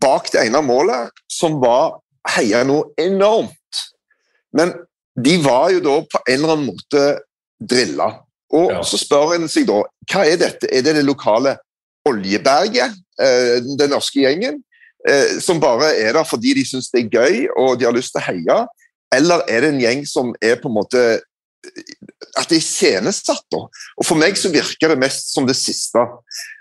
bak 0.00 0.30
det 0.32 0.46
ene 0.46 0.62
målet 0.64 1.12
som 1.30 1.58
var 1.62 1.98
heia 2.34 2.64
noe 2.66 2.90
enormt. 3.00 3.82
Men 4.56 4.72
de 5.18 5.36
var 5.42 5.70
jo 5.74 5.82
da 5.84 5.96
på 6.08 6.20
en 6.24 6.38
eller 6.38 6.54
annen 6.54 6.70
måte 6.70 7.04
drilla. 7.58 8.12
Og 8.54 8.72
ja. 8.72 8.82
så 8.86 9.00
spør 9.00 9.34
en 9.36 9.48
seg 9.50 9.68
da 9.68 9.82
hva 10.08 10.24
er 10.24 10.38
dette? 10.40 10.70
Er 10.72 10.84
det 10.84 10.96
det 10.96 11.04
lokale 11.04 11.58
oljeberget, 12.08 12.96
eh, 13.20 13.58
den 13.60 13.92
norske 13.92 14.22
gjengen, 14.22 14.62
eh, 15.08 15.36
som 15.44 15.60
bare 15.60 15.92
er 16.00 16.14
der 16.16 16.24
fordi 16.24 16.54
de 16.56 16.64
syns 16.64 16.88
det 16.94 17.04
er 17.04 17.10
gøy 17.18 17.48
og 17.58 17.76
de 17.78 17.88
har 17.88 17.96
lyst 17.96 18.14
til 18.14 18.22
å 18.22 18.28
heie? 18.30 18.60
Eller 19.14 19.44
er 19.48 19.64
det 19.64 19.72
en 19.74 19.82
gjeng 19.82 20.06
som 20.08 20.32
er 20.40 20.56
på 20.60 20.70
en 20.70 20.78
måte 20.78 21.02
at 22.38 22.50
det 22.50 22.58
er 22.58 22.62
iscenesatt. 22.62 23.56
Og 23.58 24.06
for 24.06 24.18
meg 24.20 24.38
så 24.38 24.52
virker 24.52 24.92
det 24.92 25.00
mest 25.02 25.32
som 25.34 25.46
det 25.48 25.56
siste. 25.58 26.04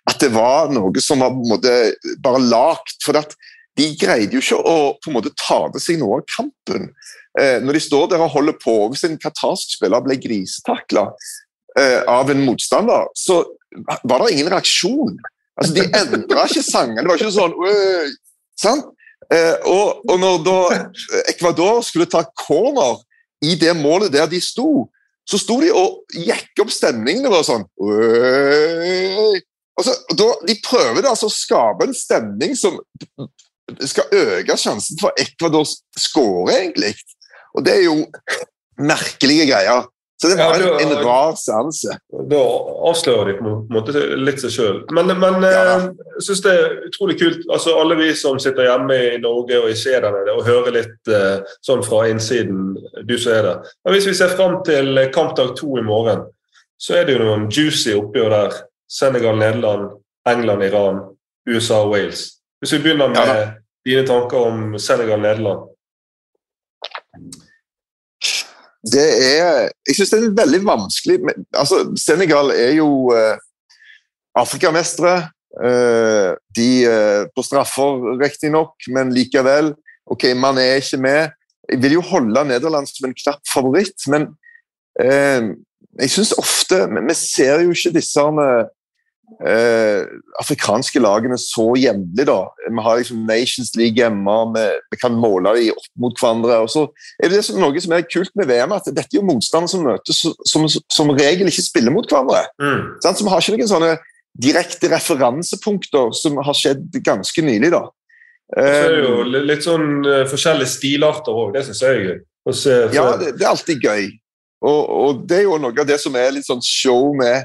At 0.08 0.20
det 0.24 0.32
var 0.34 0.72
noe 0.74 1.04
som 1.04 1.22
var 1.24 1.36
på 1.36 1.44
en 1.44 1.54
måte 1.54 1.76
bare 2.24 2.42
lagt. 2.44 2.98
For 3.06 3.20
at 3.20 3.36
de 3.78 3.92
greide 4.00 4.34
jo 4.34 4.42
ikke 4.42 4.58
å 4.58 4.78
på 4.98 5.12
en 5.12 5.18
måte 5.20 5.34
ta 5.38 5.60
til 5.74 5.84
seg 5.84 6.02
noe 6.02 6.20
av 6.20 6.28
kampen. 6.34 6.90
Eh, 7.38 7.60
når 7.62 7.78
de 7.78 7.84
står 7.86 8.10
der 8.12 8.24
og 8.26 8.34
holder 8.34 8.58
på, 8.62 8.76
hvis 8.92 9.06
en 9.06 9.20
qatarsk 9.22 9.78
spiller 9.78 10.02
ble 10.06 10.18
grisetakla 10.22 11.06
eh, 11.78 12.02
av 12.10 12.32
en 12.34 12.46
motstander, 12.48 13.12
så 13.14 13.44
var 14.02 14.24
det 14.24 14.34
ingen 14.34 14.50
reaksjon. 14.54 15.18
Altså, 15.58 15.74
De 15.78 15.86
endra 15.86 16.48
ikke 16.48 16.66
sangene. 16.66 17.04
Det 17.04 17.12
var 17.12 17.22
ikke 17.22 17.36
sånn 17.36 17.58
sant? 18.58 18.94
Eh, 19.34 19.56
og, 19.68 20.06
og 20.08 20.20
når 20.22 20.38
da 20.46 20.60
Ecuador 21.28 21.82
skulle 21.86 22.08
ta 22.10 22.24
corner 22.38 23.02
i 23.46 23.58
det 23.60 23.74
målet 23.78 24.14
der 24.14 24.30
de 24.32 24.40
sto, 24.42 24.88
så 25.28 25.40
sto 25.42 25.58
de 25.62 25.72
og 25.76 26.16
gikk 26.16 26.64
opp 26.64 26.72
stemningen. 26.72 27.28
og 27.28 27.44
sånn 27.46 27.66
altså, 29.78 29.96
da, 30.16 30.30
De 30.48 30.56
prøver 30.64 31.10
altså 31.10 31.28
å 31.30 31.34
skape 31.34 31.88
en 31.88 31.98
stemning 31.98 32.56
som 32.60 32.80
skal 33.84 34.08
øke 34.16 34.56
sjansen 34.60 35.00
for 35.02 35.12
Ecuador 35.20 35.68
score, 36.00 36.54
egentlig. 36.56 36.94
Og 37.58 37.66
det 37.68 37.74
er 37.76 37.84
jo 37.90 37.98
merkelige 38.80 39.50
greier. 39.50 39.88
Så 40.22 40.28
det 40.28 40.36
var 40.36 40.60
ja, 40.60 40.78
du, 40.80 40.84
en, 40.84 41.06
rar 41.06 41.36
seanse. 41.38 41.94
Da 42.30 42.40
avslører 42.90 43.28
de 43.30 43.34
på 43.38 43.52
en 43.52 43.68
måte 43.70 43.94
litt 44.18 44.42
seg 44.42 44.54
sjøl. 44.56 44.80
Men, 44.98 45.12
men 45.22 45.46
ja. 45.46 45.60
Eh, 45.76 45.84
jeg 46.16 46.26
syns 46.26 46.42
det 46.42 46.54
er 46.58 46.74
utrolig 46.88 47.20
kult. 47.20 47.44
altså 47.54 47.76
Alle 47.78 48.00
vi 48.00 48.08
som 48.18 48.40
sitter 48.42 48.66
hjemme 48.66 48.98
i 49.12 49.20
Norge 49.22 49.60
og 49.62 49.70
ikke 49.70 49.94
er 49.94 50.08
der 50.08 50.16
nede, 50.16 50.34
og 50.34 50.48
hører 50.50 50.74
litt 50.80 51.12
uh, 51.14 51.46
sånn 51.66 51.86
fra 51.86 52.08
innsiden, 52.10 52.74
du 53.06 53.14
som 53.14 53.36
er 53.36 53.46
der. 53.46 53.70
Men 53.86 53.98
Hvis 53.98 54.10
vi 54.10 54.18
ser 54.18 54.34
fram 54.34 54.58
til 54.66 55.04
kampdag 55.14 55.54
to 55.60 55.78
i 55.78 55.86
morgen, 55.86 56.26
så 56.82 56.98
er 56.98 57.06
det 57.06 57.18
jo 57.18 57.22
noen 57.22 57.46
juicy 57.54 57.94
oppgjør 58.00 58.34
der. 58.34 58.60
Senegal, 58.90 59.38
Nederland, 59.38 59.98
England, 60.30 60.66
Iran, 60.66 61.02
USA 61.46 61.84
og 61.86 61.94
Wales. 61.94 62.30
Hvis 62.64 62.74
vi 62.74 62.86
begynner 62.88 63.12
med 63.14 63.30
ja, 63.30 63.50
dine 63.86 64.08
tanker 64.08 64.50
om 64.50 64.80
Senegal, 64.82 65.22
Nederland 65.22 65.68
det 68.94 69.08
er 69.26 69.70
Jeg 69.88 69.96
syns 69.98 70.12
det 70.14 70.20
er 70.20 70.38
veldig 70.38 70.62
vanskelig 70.68 71.18
altså 71.56 71.82
Senegal 72.00 72.52
er 72.56 72.76
jo 72.78 73.12
uh, 73.12 73.36
Afrikamestere. 74.38 75.30
Uh, 75.58 76.36
de 76.54 76.70
uh, 76.86 77.24
på 77.34 77.42
straffer, 77.42 78.04
riktignok, 78.22 78.76
men 78.94 79.14
likevel. 79.16 79.72
Ok, 80.06 80.28
man 80.38 80.60
er 80.62 80.78
ikke 80.78 81.00
med. 81.02 81.32
Jeg 81.72 81.82
vil 81.82 81.98
jo 81.98 82.04
holde 82.06 82.44
Nederland 82.46 82.86
som 82.90 83.08
en 83.08 83.16
knapp 83.18 83.42
favoritt, 83.50 84.06
men 84.12 84.28
uh, 85.02 85.50
jeg 85.98 86.14
syns 86.14 86.36
ofte 86.38 86.84
Vi 87.08 87.16
ser 87.18 87.64
jo 87.66 87.74
ikke 87.74 87.96
disse 87.96 88.22
eh, 89.46 90.04
afrikanske 90.42 91.02
lagene 91.04 91.38
så 91.42 91.70
jevnlig. 91.80 92.26
da. 92.28 92.40
Vi 92.68 92.84
har 92.84 93.00
liksom 93.00 93.26
Nations 93.28 93.74
League 93.76 93.98
hjemme, 94.00 94.38
vi, 94.56 94.66
vi 94.92 95.00
kan 95.02 95.18
måle 95.18 95.54
dem 95.58 95.72
opp 95.76 95.90
mot 96.04 96.20
hverandre. 96.20 96.60
og 96.64 96.70
så 96.72 96.88
er 97.24 97.34
det 97.34 97.44
noe 97.58 97.84
som 97.84 97.96
er 97.96 98.08
kult 98.08 98.34
med 98.36 98.50
VM, 98.52 98.76
at 98.76 98.90
dette 98.92 99.08
er 99.12 99.20
jo 99.20 99.28
motstandere 99.28 99.74
som 99.74 99.88
møtes 99.88 100.24
som, 100.24 100.68
som, 100.70 101.16
regel 101.18 101.52
ikke 101.52 101.66
spiller 101.66 101.94
mot 101.94 102.08
hverandre. 102.08 102.46
Mm. 102.62 102.96
Sånn, 103.04 103.20
så 103.20 103.28
vi 103.28 103.34
har 103.34 103.44
ikke 103.44 103.62
noen 103.64 103.74
sånne 103.76 103.94
direkte 104.38 104.90
referansepunkter 104.92 106.14
som 106.18 106.38
har 106.46 106.58
skjedd 106.58 107.02
ganske 107.06 107.46
nylig. 107.46 107.74
da. 107.74 107.88
Og 108.48 108.64
så 108.64 108.86
er 108.86 108.94
det 108.94 109.02
jo 109.04 109.16
eh, 109.26 109.44
litt 109.44 109.66
sånn 109.66 109.90
uh, 110.08 110.24
forskjellige 110.30 110.72
stilarter 110.72 111.36
òg, 111.36 111.52
det 111.56 111.66
syns 111.68 111.84
jeg 111.84 111.98
er 111.98 112.06
gøy. 112.06 112.18
Ja, 112.96 113.10
det, 113.20 113.34
det, 113.36 113.44
er 113.44 113.50
alltid 113.52 113.84
gøy. 113.84 114.06
Og, 114.64 114.82
og, 114.88 115.24
det 115.28 115.42
er 115.42 115.48
jo 115.50 115.58
noe 115.60 115.76
av 115.76 115.90
det 115.90 115.98
som 116.00 116.16
er 116.18 116.32
litt 116.34 116.48
sånn 116.48 116.64
show 116.64 117.12
med 117.18 117.44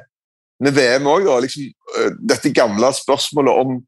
med 0.62 0.76
VM 0.76 1.09
òg, 1.11 1.28
liksom, 1.45 1.69
øh, 1.99 2.12
dette 2.31 2.52
gamle 2.54 2.92
spørsmålet 2.95 3.62
om, 3.64 3.78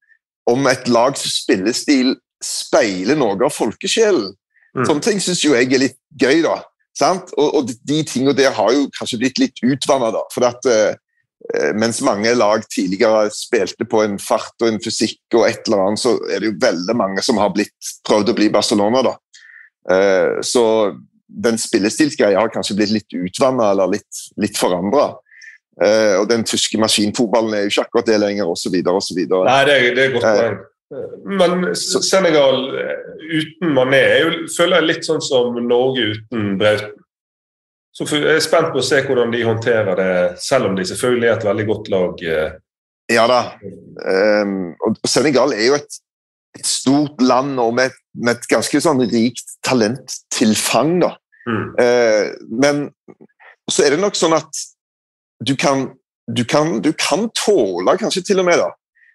om 0.51 0.67
et 0.71 0.89
lags 0.91 1.25
spillestil 1.39 2.17
speiler 2.45 3.17
noe 3.19 3.39
av 3.39 3.55
folkesjelen. 3.55 4.33
Mm. 4.75 4.85
Sånne 4.89 5.05
ting 5.07 5.23
syns 5.23 5.45
jo 5.45 5.55
jeg 5.55 5.71
er 5.71 5.85
litt 5.87 6.01
gøy, 6.21 6.43
da. 6.45 6.59
Sant? 6.99 7.31
Og, 7.39 7.61
og 7.61 7.71
de 7.71 8.03
tingene 8.07 8.35
der 8.37 8.55
har 8.55 8.75
jo 8.75 8.91
kanskje 8.99 9.21
blitt 9.23 9.41
litt 9.41 9.63
utvanna, 9.65 10.11
da. 10.15 10.23
For 10.35 10.47
at 10.47 10.67
uh, 10.67 10.93
mens 11.79 12.03
mange 12.05 12.31
lag 12.35 12.67
tidligere 12.73 13.29
spilte 13.35 13.87
på 13.89 14.03
en 14.03 14.19
fart 14.23 14.55
og 14.63 14.71
en 14.71 14.83
fysikk 14.83 15.39
og 15.39 15.47
et 15.49 15.67
eller 15.67 15.87
annet, 15.87 16.03
så 16.03 16.15
er 16.27 16.43
det 16.43 16.51
jo 16.51 16.61
veldig 16.63 16.97
mange 16.99 17.25
som 17.25 17.39
har 17.39 17.55
blitt, 17.55 17.75
prøvd 18.07 18.33
å 18.33 18.37
bli 18.39 18.51
Barcelona, 18.53 19.03
da. 19.05 19.17
Så 20.41 20.63
den 21.29 21.59
spillestilsgreia 21.61 22.41
har 22.41 22.53
kanskje 22.55 22.79
blitt 22.79 22.95
litt 22.95 23.17
utvanna 23.19 23.73
eller 23.75 23.91
litt, 23.93 24.23
litt 24.41 24.57
forandra. 24.57 25.11
Uh, 25.75 26.21
og 26.21 26.29
den 26.31 26.45
tyske 26.47 26.79
maskinfotballen 26.79 27.57
er 27.57 27.65
jo 27.65 27.73
ikke 27.73 27.87
akkurat 27.89 28.11
det 28.13 28.21
lenger, 28.23 28.51
osv. 28.51 28.77
osv. 28.79 29.19
Nei, 29.19 29.61
det 29.67 29.75
er, 29.75 29.87
det 29.97 30.05
er 30.05 30.13
godt 30.15 30.29
poeng. 30.29 30.61
Uh, 30.61 30.71
Men 31.27 31.71
Senegal 31.75 32.69
eh, 32.79 32.99
uten 33.41 33.73
Mané 33.75 33.99
er 33.99 34.21
jo, 34.21 34.45
føler 34.55 34.79
jeg 34.79 34.89
litt 34.91 35.07
sånn 35.09 35.23
som 35.25 35.57
Norge 35.65 36.05
uten 36.13 36.53
Brauten. 36.61 37.01
Så 37.95 38.07
jeg 38.11 38.27
er 38.27 38.43
spent 38.43 38.73
på 38.75 38.81
å 38.83 38.85
se 38.85 39.01
hvordan 39.07 39.31
de 39.31 39.41
håndterer 39.47 39.99
det, 39.99 40.15
selv 40.43 40.67
om 40.67 40.75
de 40.75 40.83
selvfølgelig 40.87 41.29
er 41.29 41.37
et 41.37 41.47
veldig 41.47 41.67
godt 41.69 41.91
lag. 41.93 42.25
Ja 43.13 43.27
da. 43.31 43.41
Um, 44.43 44.73
og 44.83 44.99
Senegal 45.07 45.55
er 45.55 45.69
jo 45.69 45.77
et, 45.79 46.01
et 46.59 46.67
stort 46.67 47.23
land 47.23 47.55
og 47.63 47.71
med, 47.79 47.95
med, 48.19 48.41
et 48.41 48.49
ganske 48.51 48.81
sånn 48.83 49.03
rikt 49.13 49.55
talenttilfang. 49.67 50.97
da. 51.05 51.13
Mm. 51.47 51.65
Uh, 51.79 52.27
men 52.65 52.83
så 53.71 53.87
er 53.87 53.95
det 53.95 54.03
nok 54.03 54.19
sånn 54.19 54.35
at 54.41 54.65
du 55.41 55.57
kan, 55.57 55.89
du, 56.31 56.45
kan, 56.45 56.81
du 56.83 56.93
kan 56.93 57.29
tåle 57.35 57.97
kanskje 58.01 58.25
til 58.31 58.43
og 58.43 58.49
med 58.49 58.61
da. 58.61 58.71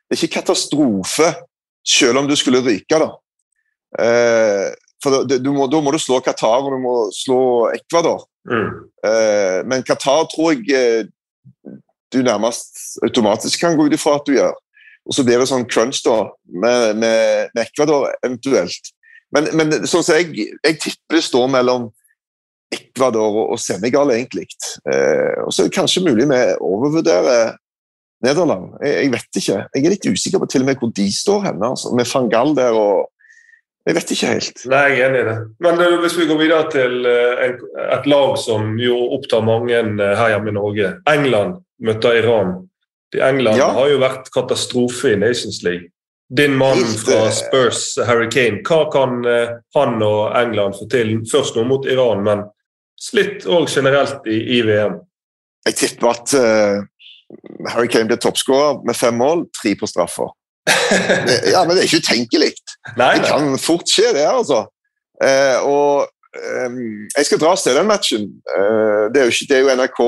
Det 0.09 0.17
er 0.17 0.23
ikke 0.23 0.39
katastrofe 0.41 1.33
selv 1.85 2.21
om 2.21 2.27
du 2.27 2.35
skulle 2.35 2.63
ryke. 2.65 2.99
da. 2.99 3.09
Eh, 4.03 4.69
for 5.03 5.23
du 5.23 5.51
må, 5.53 5.67
Da 5.67 5.79
må 5.81 5.91
du 5.91 5.99
slå 5.99 6.19
Qatar 6.19 6.65
og 6.65 6.73
du 6.73 6.79
må 6.83 6.95
slå 7.15 7.69
Ecuador. 7.73 8.25
Mm. 8.49 8.71
Eh, 9.05 9.59
men 9.65 9.83
Qatar 9.83 10.27
tror 10.31 10.53
jeg 10.53 10.65
eh, 10.75 11.05
du 12.13 12.21
nærmest 12.25 12.97
automatisk 13.05 13.61
kan 13.61 13.77
gå 13.77 13.85
ut 13.85 13.93
ifra 13.93 14.17
at 14.17 14.27
du 14.27 14.33
gjør. 14.33 14.55
Og 15.09 15.15
så 15.15 15.23
blir 15.25 15.39
det 15.39 15.47
sånn 15.49 15.67
crunch 15.69 16.01
da, 16.05 16.27
med, 16.45 16.97
med, 16.99 17.53
med 17.55 17.63
Ecuador 17.63 18.09
eventuelt. 18.25 18.91
Men, 19.33 19.49
men 19.57 19.87
sånn 19.87 20.03
som 20.03 20.17
jeg, 20.17 20.33
jeg 20.65 20.79
tipper 20.81 21.19
det 21.19 21.25
står 21.25 21.47
mellom 21.53 21.89
Ecuador 22.69 23.47
og 23.49 23.59
Senegal, 23.61 24.11
egentlig. 24.13 24.47
Eh, 24.85 25.41
og 25.45 25.53
så 25.53 25.63
er 25.63 25.69
det 25.69 25.77
kanskje 25.77 26.05
mulig 26.05 26.27
vi 26.29 26.41
overvurderer 26.61 27.55
Nederland. 28.25 28.75
Jeg, 28.83 29.11
vet 29.13 29.39
ikke. 29.41 29.61
Jeg 29.73 29.85
er 29.85 29.95
litt 29.95 30.09
usikker 30.09 30.41
på 30.41 30.49
til 30.51 30.65
og 30.65 30.69
med 30.69 30.81
hvor 30.81 30.91
de 30.95 31.07
står 31.13 31.47
hen, 31.47 31.63
altså, 31.65 31.93
med 31.95 32.09
Fangal 32.09 32.53
der 32.57 32.77
og 32.77 33.07
Jeg 33.87 33.95
vet 33.95 34.11
ikke 34.11 34.27
helt. 34.35 34.59
Nei, 34.69 34.81
jeg 34.91 34.99
er 34.99 35.07
enig 35.07 35.19
i 35.23 35.25
det. 35.25 35.37
Men 35.65 35.79
uh, 35.79 35.93
hvis 36.03 36.17
vi 36.19 36.25
går 36.29 36.37
videre 36.37 36.65
til 36.69 37.07
en, 37.07 37.55
et 37.95 38.09
lag 38.11 38.35
som 38.37 38.75
jo 38.77 38.97
opptar 39.15 39.41
mange 39.41 39.79
her 39.97 40.33
hjemme 40.33 40.51
i 40.51 40.57
Norge. 40.57 40.89
England 41.09 41.55
møter 41.81 42.19
Iran. 42.19 42.51
De 43.15 43.23
England 43.23 43.57
ja. 43.57 43.71
har 43.73 43.87
jo 43.89 44.01
vært 44.03 44.29
katastrofe 44.35 45.15
i 45.15 45.17
Nations 45.17 45.63
League. 45.65 45.89
Din 46.29 46.59
mann 46.59 46.83
fra 47.01 47.31
Spurs, 47.33 47.95
Harry 48.05 48.27
Kane, 48.29 48.59
hva 48.67 48.83
kan 48.93 49.23
han 49.73 50.03
og 50.05 50.35
England 50.37 50.77
få 50.77 50.85
til? 50.91 51.15
Først 51.31 51.57
nå 51.57 51.63
mot 51.65 51.87
Iran, 51.89 52.21
men 52.27 52.43
slitt 52.99 53.47
òg 53.47 53.69
generelt 53.71 54.27
i, 54.27 54.39
i, 54.57 54.61
VM? 54.67 54.99
Jeg 55.67 55.77
tipper 55.79 56.11
at 56.11 56.35
uh, 56.35 56.83
Harry 57.71 57.89
Kane 57.91 58.09
blir 58.09 58.19
toppskårer 58.21 58.83
med 58.87 58.97
fem 58.97 59.17
mål, 59.19 59.45
tre 59.55 59.75
på 59.79 59.89
straffer. 59.89 60.31
ja, 61.53 61.63
men 61.65 61.73
det 61.75 61.83
er 61.83 61.87
ikke 61.87 62.03
utenkelig. 62.03 62.53
Nei, 62.99 63.15
Det 63.19 63.31
kan 63.31 63.51
fort 63.61 63.89
skje, 63.89 64.11
det, 64.17 64.27
altså. 64.27 64.65
Uh, 65.19 65.57
og 65.67 66.07
um, 66.65 66.77
jeg 67.15 67.27
skal 67.27 67.41
dra 67.41 67.55
og 67.55 67.61
se 67.61 67.73
den 67.75 67.89
matchen. 67.89 68.29
Uh, 68.51 69.07
det, 69.13 69.21
er 69.21 69.27
jo 69.27 69.35
ikke, 69.35 69.49
det 69.49 69.57
er 69.57 69.65
jo 69.65 69.79
NRK 69.79 70.03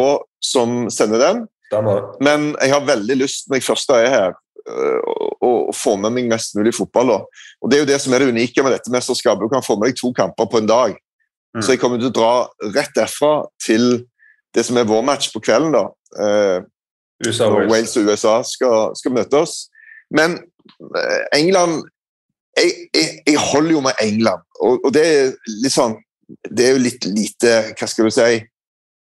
som 0.52 0.78
sender 0.94 1.22
den, 1.22 1.44
men 2.20 2.52
jeg 2.60 2.74
har 2.74 2.88
veldig 2.88 3.16
lyst, 3.22 3.46
når 3.48 3.62
jeg 3.62 3.68
først 3.70 3.94
er 3.96 4.08
her, 4.12 4.34
å 5.42 5.72
få 5.74 5.96
med 6.00 6.14
meg 6.16 6.28
mest 6.30 6.56
mulig 6.58 6.74
fotball. 6.76 7.14
Og 7.16 7.72
Det 7.72 7.78
er 7.78 7.84
jo 7.84 7.90
det 7.90 8.00
som 8.04 8.14
er 8.14 8.24
det 8.24 8.34
unike 8.36 8.64
med 8.64 8.76
dette 8.76 8.92
mesterskapet. 8.94 9.48
Du 9.48 9.54
kan 9.54 9.66
få 9.66 9.78
med 9.80 9.90
deg 9.90 9.98
to 10.00 10.12
kamper 10.14 10.50
på 10.52 10.62
en 10.62 10.70
dag. 10.70 10.98
Mm. 11.56 11.62
Så 11.62 11.74
jeg 11.74 11.82
kommer 11.82 12.00
til 12.00 12.12
å 12.12 12.16
dra 12.16 12.34
rett 12.76 12.94
derfra 12.96 13.34
til 13.64 14.06
det 14.56 14.64
som 14.68 14.78
er 14.80 14.88
vår 14.88 15.04
match 15.08 15.32
på 15.34 15.42
kvelden. 15.44 15.74
da. 15.76 15.88
Eh, 16.24 16.60
USA 17.26 17.50
når 17.50 17.70
Wales. 17.70 17.96
Og 17.98 18.08
USA 18.10 18.42
skal, 18.44 18.96
skal 18.96 19.18
oss 19.38 19.70
Men 20.12 20.40
eh, 20.98 21.22
England 21.38 21.84
jeg, 22.58 22.72
jeg, 22.94 23.22
jeg 23.28 23.38
holder 23.40 23.72
jo 23.72 23.82
med 23.82 24.00
England, 24.04 24.42
og, 24.60 24.80
og 24.84 24.94
det 24.94 25.04
er 25.08 25.30
litt 25.64 25.72
sånn 25.72 25.94
Det 26.44 26.66
er 26.66 26.74
jo 26.76 26.82
litt 26.84 27.06
lite 27.08 27.54
Hva 27.80 27.88
skal 27.88 28.10
du 28.10 28.12
si? 28.12 28.42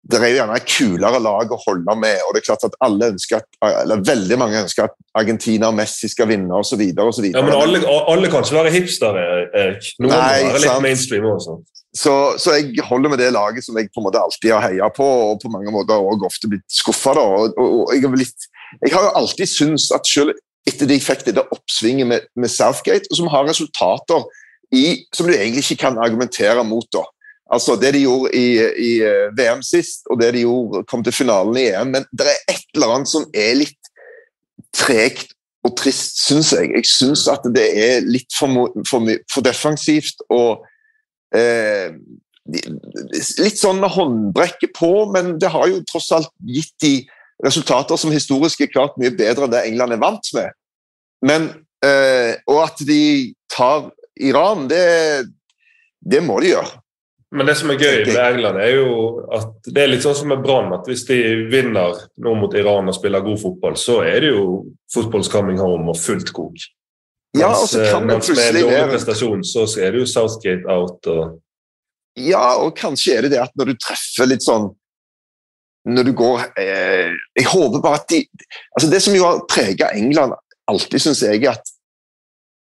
Det 0.02 0.18
er 0.18 0.32
jo 0.32 0.38
gjerne 0.40 0.56
et 0.58 0.66
kulere 0.66 1.20
lag 1.22 1.52
å 1.54 1.58
holde 1.62 1.96
med, 2.02 2.24
og 2.26 2.34
det 2.34 2.42
er 2.42 2.46
klart 2.48 2.64
at 2.66 2.78
alle 2.82 3.12
ønsker 3.14 3.38
at, 3.38 3.46
eller 3.84 4.02
veldig 4.06 4.38
mange 4.42 4.64
ønsker 4.64 4.88
at 4.88 4.96
Argentina 5.22 5.70
og 5.70 5.78
Messi 5.78 6.10
skal 6.10 6.30
vinne 6.32 6.58
osv. 6.58 6.82
Ja, 6.82 7.44
men 7.46 7.54
alle, 7.54 7.84
alle 7.86 8.32
kan 8.32 8.42
ikke 8.42 8.58
være 8.58 8.74
hipstere, 8.74 9.28
Erik. 9.54 9.92
Noen 10.02 10.16
Nei, 10.16 10.40
må 10.42 10.56
være 10.56 10.64
litt 10.66 10.86
mainstream 10.88 11.30
også. 11.30 11.60
Så, 11.92 12.14
så 12.40 12.56
jeg 12.56 12.86
holder 12.88 13.12
med 13.12 13.20
det 13.20 13.34
laget 13.36 13.66
som 13.66 13.78
jeg 13.78 13.92
på 13.92 14.00
en 14.00 14.08
måte 14.08 14.20
alltid 14.22 14.54
har 14.56 14.66
heia 14.70 14.88
på, 14.96 15.06
og 15.06 15.42
på 15.44 15.52
mange 15.54 15.74
måter 15.76 16.00
også 16.00 16.30
ofte 16.32 16.50
blitt 16.50 16.66
skuffa. 16.72 17.14
Og, 17.20 17.54
og, 17.60 17.80
og 17.84 17.96
jeg, 17.96 18.32
jeg 18.82 18.96
har 18.96 19.10
jo 19.10 19.16
alltid 19.22 19.54
syntes 19.54 19.90
at 19.96 20.08
selv 20.08 20.34
etter 20.70 20.90
de 20.90 20.98
fikk 21.02 21.26
det 21.28 21.36
der 21.38 21.54
oppsvinget 21.54 22.08
med, 22.08 22.30
med 22.38 22.52
Southgate, 22.54 23.10
som 23.18 23.30
har 23.34 23.48
resultater 23.50 24.26
i, 24.72 25.04
som 25.14 25.28
du 25.28 25.34
egentlig 25.36 25.66
ikke 25.66 25.82
kan 25.84 26.00
argumentere 26.02 26.64
mot. 26.64 26.88
da. 26.94 27.04
Altså 27.52 27.76
Det 27.76 27.92
de 27.94 28.06
gjorde 28.06 28.32
i, 28.38 28.48
i 28.80 28.92
eh, 29.04 29.28
VM 29.36 29.62
sist, 29.66 30.06
og 30.10 30.22
det 30.22 30.32
de 30.38 30.46
gjorde, 30.46 30.86
kom 30.88 31.04
til 31.04 31.16
finalen 31.16 31.58
i 31.60 31.68
EM. 31.74 31.92
Men 31.98 32.08
det 32.16 32.30
er 32.32 32.54
et 32.54 32.68
eller 32.76 32.96
annet 32.96 33.12
som 33.12 33.28
er 33.36 33.58
litt 33.60 33.92
tregt 34.76 35.34
og 35.68 35.76
trist, 35.78 36.22
syns 36.24 36.54
jeg. 36.56 36.72
Jeg 36.74 36.88
syns 36.90 37.28
at 37.32 37.44
det 37.54 37.68
er 37.78 38.08
litt 38.08 38.32
for, 38.38 38.72
for, 38.88 39.12
for 39.34 39.46
defensivt 39.46 40.24
og 40.32 40.66
eh, 41.36 41.94
Litt 42.52 43.60
sånn 43.62 43.78
med 43.80 43.94
håndbrekket 43.94 44.72
på, 44.74 44.88
men 45.14 45.36
det 45.40 45.52
har 45.54 45.68
jo 45.70 45.84
tross 45.88 46.08
alt 46.16 46.32
gitt 46.42 46.74
de 46.82 46.96
resultater 47.46 48.00
som 48.02 48.12
historisk 48.12 48.64
er 48.66 48.72
klart 48.74 48.98
mye 49.00 49.14
bedre 49.14 49.46
enn 49.46 49.54
det 49.54 49.62
England 49.70 49.94
er 49.94 50.02
vant 50.02 50.32
med. 50.36 50.58
Men, 51.30 51.46
eh, 51.86 52.34
og 52.50 52.64
at 52.66 52.82
de 52.90 53.04
tar 53.54 53.92
Iran, 54.20 54.66
det, 54.68 55.30
det 56.02 56.24
må 56.26 56.40
de 56.42 56.56
gjøre. 56.56 56.82
Men 57.32 57.48
det 57.48 57.56
som 57.56 57.72
er 57.72 57.80
gøy 57.80 58.02
med 58.10 58.18
England, 58.20 58.60
er 58.60 58.74
jo 58.76 58.96
at 59.32 59.70
det 59.72 59.80
er 59.86 59.92
litt 59.94 60.04
sånn 60.04 60.18
som 60.20 60.32
med 60.34 60.42
Brann. 60.44 60.74
At 60.76 60.88
hvis 60.90 61.06
de 61.08 61.18
vinner 61.52 61.96
nå 62.20 62.34
mot 62.36 62.56
Iran 62.60 62.92
og 62.92 62.98
spiller 62.98 63.24
god 63.24 63.40
fotball, 63.40 63.78
så 63.80 64.02
er 64.04 64.20
det 64.26 64.34
jo 64.34 64.44
football's 64.92 65.32
coming 65.32 65.62
home 65.62 65.88
og 65.94 66.00
fullt 66.00 66.34
kok. 66.36 66.66
Ja, 67.32 67.48
Mens, 67.48 67.62
og 67.62 67.70
så 67.72 67.86
kan 67.86 67.86
eh, 67.86 68.00
det 68.02 68.08
mens 68.10 68.10
med 68.10 68.16
en 68.16 68.26
plutselig 68.26 68.64
dårlig 68.66 68.92
prestasjon, 68.92 69.44
så 69.48 69.64
er 69.80 69.96
det 69.96 70.04
jo 70.04 70.10
Southgate 70.12 70.68
out. 70.68 71.08
og 71.08 72.20
Ja, 72.20 72.46
og 72.60 72.76
kanskje 72.76 73.16
er 73.16 73.26
det 73.26 73.34
det 73.38 73.44
at 73.46 73.56
når 73.56 73.72
du 73.72 73.78
treffer 73.80 74.28
litt 74.28 74.44
sånn 74.44 74.68
Når 75.88 76.10
du 76.10 76.12
går 76.14 76.44
eh, 76.60 77.14
Jeg 77.40 77.48
håper 77.48 77.80
bare 77.80 78.02
at 78.02 78.10
de 78.12 78.20
altså 78.76 78.90
Det 78.92 79.00
som 79.02 79.16
jo 79.16 79.24
har 79.24 79.40
prega 79.48 79.94
England 79.96 80.36
alltid, 80.68 81.00
syns 81.02 81.24
jeg, 81.24 81.40
er 81.40 81.56
at 81.56 81.72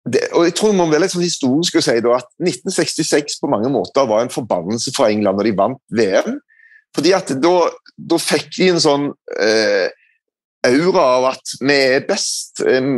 det, 0.08 0.30
og 0.32 0.46
jeg 0.48 0.56
tror 0.56 0.76
man 0.78 0.94
litt 0.96 1.12
sånn 1.12 1.26
historisk 1.26 1.76
å 1.80 1.84
si 1.84 1.98
da, 2.04 2.20
at 2.22 2.30
1966 2.40 3.40
på 3.42 3.50
mange 3.52 3.72
måter 3.72 4.08
var 4.10 4.24
en 4.24 4.34
forbannelse 4.34 4.94
for 4.96 5.12
England 5.12 5.40
når 5.40 5.50
de 5.50 5.58
vant 5.60 5.82
VM. 5.92 6.38
Fordi 6.96 7.14
at 7.14 7.34
da, 7.44 7.56
da 8.12 8.20
fikk 8.22 8.48
de 8.56 8.70
en 8.72 8.82
sånn 8.82 9.10
eh, 9.38 9.92
aura 10.66 11.04
av 11.18 11.28
at 11.34 11.54
vi 11.62 11.76
er 11.76 12.06
best. 12.08 12.64
eh, 12.66 12.90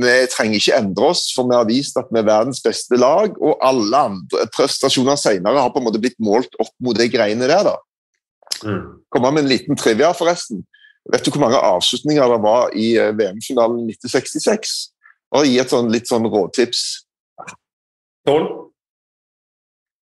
Vi 0.00 0.14
trenger 0.32 0.58
ikke 0.58 0.80
endre 0.80 1.10
oss, 1.12 1.28
for 1.36 1.48
vi 1.48 1.56
har 1.58 1.68
vist 1.68 2.00
at 2.00 2.10
vi 2.10 2.20
er 2.20 2.28
verdens 2.28 2.62
beste 2.64 2.98
lag. 2.98 3.36
Og 3.38 3.60
alle 3.64 4.04
andre 4.10 4.48
prestasjoner 4.54 5.20
senere 5.20 5.60
har 5.60 5.72
på 5.74 5.82
en 5.82 5.88
måte 5.88 6.02
blitt 6.02 6.18
målt 6.18 6.56
opp 6.58 6.74
mot 6.82 6.98
de 6.98 7.08
greiene 7.12 7.50
der. 7.50 7.68
da. 7.68 7.76
mm. 8.64 8.84
Komme 9.14 9.34
med 9.36 9.44
en 9.44 9.52
liten 9.52 9.78
trivia, 9.78 10.12
forresten. 10.16 10.64
Vet 11.12 11.24
du 11.26 11.30
hvor 11.30 11.42
mange 11.44 11.60
avslutninger 11.60 12.32
det 12.32 12.42
var 12.42 12.72
i 12.72 12.94
eh, 12.96 13.12
VM-finalen 13.12 13.84
1966? 13.92 14.93
Og 15.34 15.48
gi 15.48 15.58
et 15.58 15.72
sånn, 15.72 15.90
litt 15.92 16.08
sånn 16.10 16.28
råtips. 16.30 16.84
Tolv? 18.28 18.50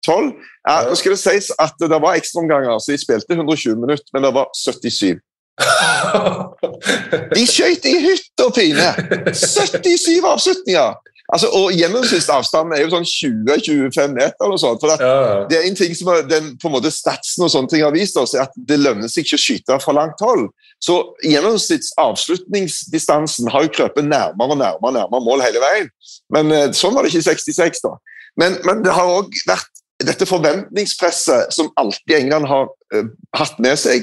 12? 0.05 0.31
Ja, 0.65 0.77
nå 0.89 0.95
skal 0.97 1.13
det 1.13 1.21
sies 1.21 1.51
at 1.61 1.77
det 1.79 1.99
var 2.01 2.17
ekstraomganger, 2.17 2.79
så 2.81 2.93
de 2.93 3.01
spilte 3.01 3.37
120 3.37 3.77
minutter, 3.81 4.07
men 4.15 4.25
det 4.25 4.33
var 4.33 4.49
77. 4.57 5.21
De 7.35 7.43
skøyt 7.45 7.85
i 7.85 7.93
hytt 8.01 8.41
og 8.41 8.53
pine! 8.55 8.87
77 9.29 10.25
avslutninger! 10.25 10.95
Altså, 11.31 11.47
og 11.55 11.71
Gjennomsnittsavstanden 11.71 12.75
er 12.75 12.81
jo 12.83 12.91
sånn 12.91 13.07
20-25 13.07 14.11
meter. 14.17 14.35
eller 14.41 14.51
noe 14.51 14.59
sånt, 14.59 14.81
for 14.83 14.91
det, 14.91 14.99
ja, 14.99 15.47
det 15.47 15.55
er 15.57 15.63
en 15.69 15.79
ting 15.79 15.93
som 15.95 16.07
er, 16.11 16.27
den, 16.27 16.59
på 16.59 16.67
en 16.67 16.75
måte 16.75 16.91
Statsen 16.91 17.45
og 17.45 17.51
sånne 17.53 17.69
ting 17.71 17.83
har 17.85 17.95
vist 17.95 18.19
oss, 18.19 18.35
er 18.35 18.43
at 18.43 18.55
det 18.67 18.77
lønner 18.81 19.07
seg 19.11 19.23
ikke 19.23 19.39
å 19.39 19.45
skyte 19.45 19.83
fra 19.83 19.93
langt 19.95 20.19
hold. 20.25 20.45
Så 20.83 20.95
gjennomsnittsavslutningsdistansen 21.23 23.45
har 23.53 23.61
jo 23.63 23.75
krøpet 23.77 24.05
nærmere 24.07 24.51
og 24.57 24.59
nærmere, 24.59 24.95
nærmere 24.99 25.27
mål 25.29 25.39
hele 25.45 25.61
veien. 25.63 25.87
Men 26.35 26.45
eh, 26.51 26.73
sånn 26.75 26.95
var 26.95 27.01
det 27.05 27.09
ikke 27.13 27.23
i 27.23 27.29
66, 27.29 27.79
da. 27.85 27.93
Men, 28.39 28.51
men 28.67 28.77
det 28.83 28.93
har 28.95 29.07
òg 29.07 29.27
vært 29.47 29.73
dette 30.03 30.25
forventningspresset 30.27 31.53
som 31.53 31.73
alltid 31.79 32.15
England 32.17 32.45
har 32.49 32.65
uh, 32.95 33.05
hatt 33.37 33.59
med 33.61 33.77
seg, 33.79 34.01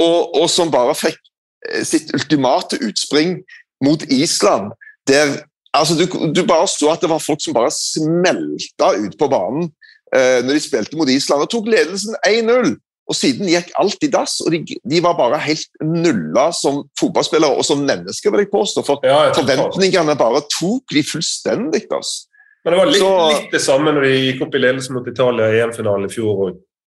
og, 0.00 0.34
og 0.34 0.48
som 0.50 0.70
bare 0.72 0.94
fikk 0.98 1.18
uh, 1.22 1.84
sitt 1.86 2.10
ultimate 2.16 2.76
utspring 2.82 3.38
mot 3.84 4.02
Island, 4.10 4.72
der 5.06 5.46
altså, 5.78 5.94
du, 5.98 6.04
du 6.34 6.42
bare 6.48 6.66
så 6.70 6.90
at 6.92 7.00
det 7.04 7.10
var 7.10 7.22
folk 7.22 7.40
som 7.44 7.54
bare 7.56 7.70
smelta 7.74 8.92
ut 8.98 9.16
på 9.18 9.28
banen 9.32 9.70
eh, 10.14 10.40
når 10.44 10.58
de 10.58 10.60
spilte 10.64 10.98
mot 10.98 11.08
Island, 11.10 11.44
og 11.44 11.50
tok 11.52 11.70
ledelsen 11.72 12.16
1-0. 12.26 12.76
Og 13.08 13.16
siden 13.16 13.48
gikk 13.48 13.70
alt 13.80 14.02
i 14.04 14.10
dass, 14.12 14.34
og 14.44 14.52
de, 14.52 14.58
de 14.84 14.98
var 15.00 15.14
bare 15.16 15.38
helt 15.40 15.70
nulla 15.80 16.50
som 16.52 16.82
fotballspillere 17.00 17.56
og 17.56 17.64
som 17.64 17.80
mennesker, 17.88 18.34
vil 18.34 18.42
jeg 18.44 18.50
påstå. 18.52 18.82
For 18.84 19.00
Ja, 19.08 19.30
forventningene 19.32 20.12
bare 20.20 20.42
tok 20.52 20.92
de 20.92 21.02
fullstendig. 21.08 21.86
Altså. 21.88 22.26
Men 22.66 22.74
det 22.74 22.80
var 22.82 22.90
litt, 22.92 23.00
Så- 23.00 23.28
litt 23.32 23.54
det 23.56 23.62
samme 23.64 23.94
når 23.96 24.04
de 24.04 24.12
gikk 24.26 24.42
opp 24.44 24.54
i 24.58 24.60
ledelse 24.60 24.92
mot 24.92 25.08
Italia 25.08 25.48
i 25.54 25.60
EM-finalen 25.62 26.04
i 26.04 26.12
fjor 26.12 26.42
òg. 26.50 26.58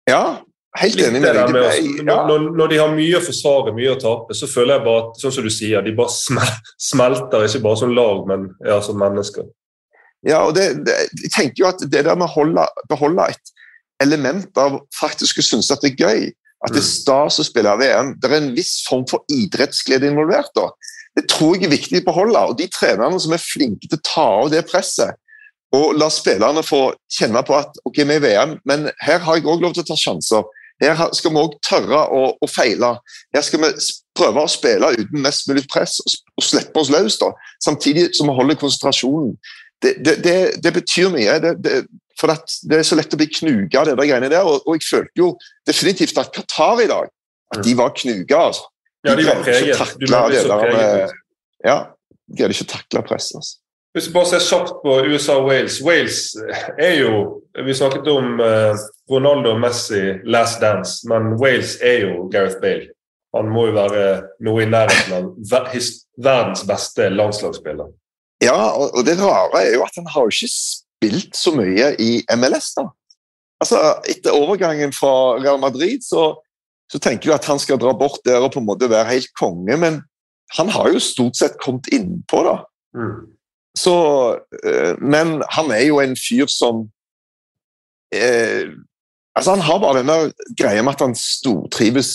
Ja, 0.09 0.23
helt 0.77 1.01
enig 1.01 1.21
med 1.21 1.35
deg. 1.35 1.53
med 1.53 2.07
Ja. 2.07 2.17
når, 2.27 2.49
når 2.55 2.67
de 2.71 2.77
har 2.77 2.91
mye 2.93 3.17
å 3.17 3.23
forsvare, 3.25 3.73
mye 3.73 3.93
å 3.95 3.99
tape, 4.01 4.35
så 4.37 4.49
føler 4.49 4.77
jeg 4.77 4.85
bare 4.85 5.05
at 5.05 5.21
sånn 5.21 5.33
som 5.37 5.47
du 5.47 5.53
sier, 5.53 5.81
de 5.85 5.95
bare 5.97 6.13
smel, 6.13 6.51
smelter, 6.89 7.45
ikke 7.47 7.63
bare 7.65 7.81
som 7.81 7.95
lag, 7.95 8.25
men 8.29 8.49
ja, 8.65 8.81
som 8.85 8.99
mennesker. 9.01 9.47
Ja, 10.27 10.43
og 10.45 10.53
det, 10.57 10.83
det, 10.85 10.97
jeg 11.23 11.31
tenker 11.31 11.63
jo 11.63 11.69
at 11.71 11.81
det 11.85 12.03
der 12.05 12.15
med 12.15 12.27
å 12.27 12.33
holde, 12.33 12.67
beholde 12.91 13.29
et 13.31 13.53
element 14.03 14.59
av 14.59 14.81
faktisk 14.95 15.39
å 15.39 15.45
synes 15.45 15.71
at 15.71 15.83
det 15.83 15.93
er 15.95 16.05
gøy, 16.05 16.29
at 16.67 16.75
det 16.75 16.81
er 16.81 16.89
stas 16.89 17.39
å 17.39 17.47
spille 17.47 17.71
VM, 17.79 18.13
det 18.19 18.27
er 18.27 18.37
en 18.41 18.51
viss 18.55 18.81
form 18.87 19.05
for 19.07 19.23
idrettsglede 19.31 20.09
involvert. 20.11 20.51
da. 20.55 20.67
Det 21.15 21.25
tror 21.31 21.55
jeg 21.55 21.69
er 21.69 21.73
viktig 21.73 22.01
å 22.03 22.09
beholde. 22.11 22.41
Og 22.51 22.57
de 22.59 22.67
trenerne 22.71 23.19
som 23.19 23.33
er 23.35 23.41
flinke 23.43 23.87
til 23.87 23.95
å 23.95 24.05
ta 24.05 24.27
av 24.43 24.51
det 24.51 24.65
presset, 24.67 25.15
og 25.75 25.93
la 25.99 26.07
spillerne 26.09 26.63
få 26.65 26.81
kjenne 27.13 27.43
på 27.45 27.53
at 27.53 27.75
ok, 27.85 28.01
vi 28.01 28.15
er 28.15 28.17
i 28.17 28.23
VM, 28.23 28.55
men 28.65 28.87
her 29.05 29.21
har 29.21 29.37
jeg 29.37 29.45
òg 29.45 29.61
lov 29.61 29.75
til 29.75 29.85
å 29.85 29.89
ta 29.91 29.97
sjanser. 29.99 30.47
Her 30.79 31.13
skal 31.15 31.33
vi 31.35 31.41
òg 31.41 31.57
tørre 31.65 32.01
å, 32.15 32.21
å 32.39 32.47
feile. 32.49 32.93
Her 33.35 33.43
skal 33.45 33.63
vi 33.65 33.71
prøve 34.15 34.43
å 34.43 34.51
spille 34.51 34.93
uten 34.95 35.23
mest 35.23 35.49
mulig 35.49 35.65
press 35.71 35.97
og, 36.03 36.15
og 36.39 36.45
slippe 36.45 36.79
oss 36.79 36.91
løs, 36.93 37.17
da. 37.19 37.31
samtidig 37.63 38.09
som 38.17 38.31
vi 38.31 38.37
holder 38.37 38.59
konsentrasjonen. 38.59 39.33
Det, 39.79 39.93
det, 40.03 40.15
det, 40.23 40.37
det 40.63 40.73
betyr 40.75 41.11
mye. 41.13 41.37
For 42.19 42.31
det 42.67 42.79
er 42.79 42.87
så 42.87 42.97
lett 42.99 43.15
å 43.15 43.19
bli 43.19 43.29
knuga 43.31 43.83
av 43.83 43.91
der 43.91 44.01
greiene 44.01 44.31
der. 44.31 44.47
Og, 44.47 44.65
og 44.67 44.75
jeg 44.75 44.87
følte 44.87 45.23
jo 45.23 45.31
definitivt 45.67 46.19
at 46.19 46.33
Qatar 46.35 46.83
i 46.83 46.89
dag 46.91 47.11
at 47.55 47.63
de 47.65 47.75
var 47.79 47.95
knuga. 47.95 48.43
Altså. 48.49 48.67
Ja, 49.07 49.15
de 49.15 49.25
var 49.27 49.41
preget. 49.43 49.95
Du 49.99 50.05
må 50.11 50.25
ble 50.27 50.43
så 50.43 50.59
preget. 50.59 51.17
Ja, 51.65 51.77
de 52.27 52.39
greide 52.39 52.55
ikke 52.55 52.71
takle 52.75 53.03
presset. 53.07 53.39
Altså. 53.39 53.57
Hvis 53.93 54.07
vi 54.07 54.13
bare 54.13 54.29
ser 54.29 54.45
kjapt 54.45 54.81
på 54.83 54.95
USA 55.09 55.39
og 55.39 55.47
Wales 55.49 55.79
Wales 55.81 56.19
er 56.77 56.99
jo 56.99 57.13
Vi 57.65 57.73
snakket 57.73 58.07
om 58.07 58.37
eh, 58.39 58.77
Ronaldo 59.09 59.55
og 59.55 59.61
Messi, 59.63 60.01
last 60.29 60.61
dance, 60.61 61.01
men 61.09 61.33
Wales 61.41 61.73
er 61.81 62.05
jo 62.05 62.27
Gareth 62.31 62.61
Bale. 62.61 62.91
Han 63.35 63.49
må 63.51 63.65
jo 63.67 63.73
være 63.75 64.03
noe 64.45 64.63
i 64.63 64.69
nærheten 64.69 65.15
av 65.17 65.25
verdens 65.49 66.61
beste 66.69 67.09
landslagsspiller. 67.11 67.89
Ja, 68.45 68.55
og 68.77 69.01
det 69.05 69.17
rare 69.19 69.63
er 69.65 69.73
jo 69.75 69.83
at 69.83 69.97
han 69.99 70.07
har 70.13 70.27
jo 70.27 70.31
ikke 70.31 70.51
spilt 70.53 71.35
så 71.35 71.51
mye 71.57 71.91
i 71.99 72.21
MLS, 72.37 72.71
da. 72.77 72.85
Altså, 73.59 73.81
Etter 74.07 74.37
overgangen 74.37 74.93
fra 74.95 75.11
Real 75.41 75.59
Madrid 75.59 76.05
så, 76.05 76.31
så 76.87 77.01
tenker 77.01 77.29
du 77.29 77.35
at 77.35 77.49
han 77.49 77.59
skal 77.59 77.81
dra 77.81 77.91
bort 77.97 78.23
der 78.25 78.39
og 78.39 78.53
på 78.53 78.63
en 78.63 78.69
måte 78.69 78.89
være 78.89 79.09
helt 79.11 79.33
konge, 79.37 79.75
men 79.77 79.99
han 80.55 80.71
har 80.73 80.93
jo 80.93 81.03
stort 81.03 81.37
sett 81.37 81.59
kommet 81.61 81.91
innpå, 81.93 82.45
da. 82.47 82.55
Mm. 82.95 83.27
Så 83.79 83.95
eh, 84.63 84.95
Men 84.99 85.39
han 85.55 85.71
er 85.71 85.85
jo 85.87 86.01
en 86.03 86.15
fyr 86.19 86.49
som 86.51 86.87
eh, 88.13 88.67
Altså, 89.37 89.53
han 89.53 89.63
har 89.63 89.79
bare 89.79 89.99
denne 90.01 90.53
greia 90.59 90.83
med 90.83 90.97
at 90.97 91.03
han 91.05 91.13
stortrives 91.15 92.09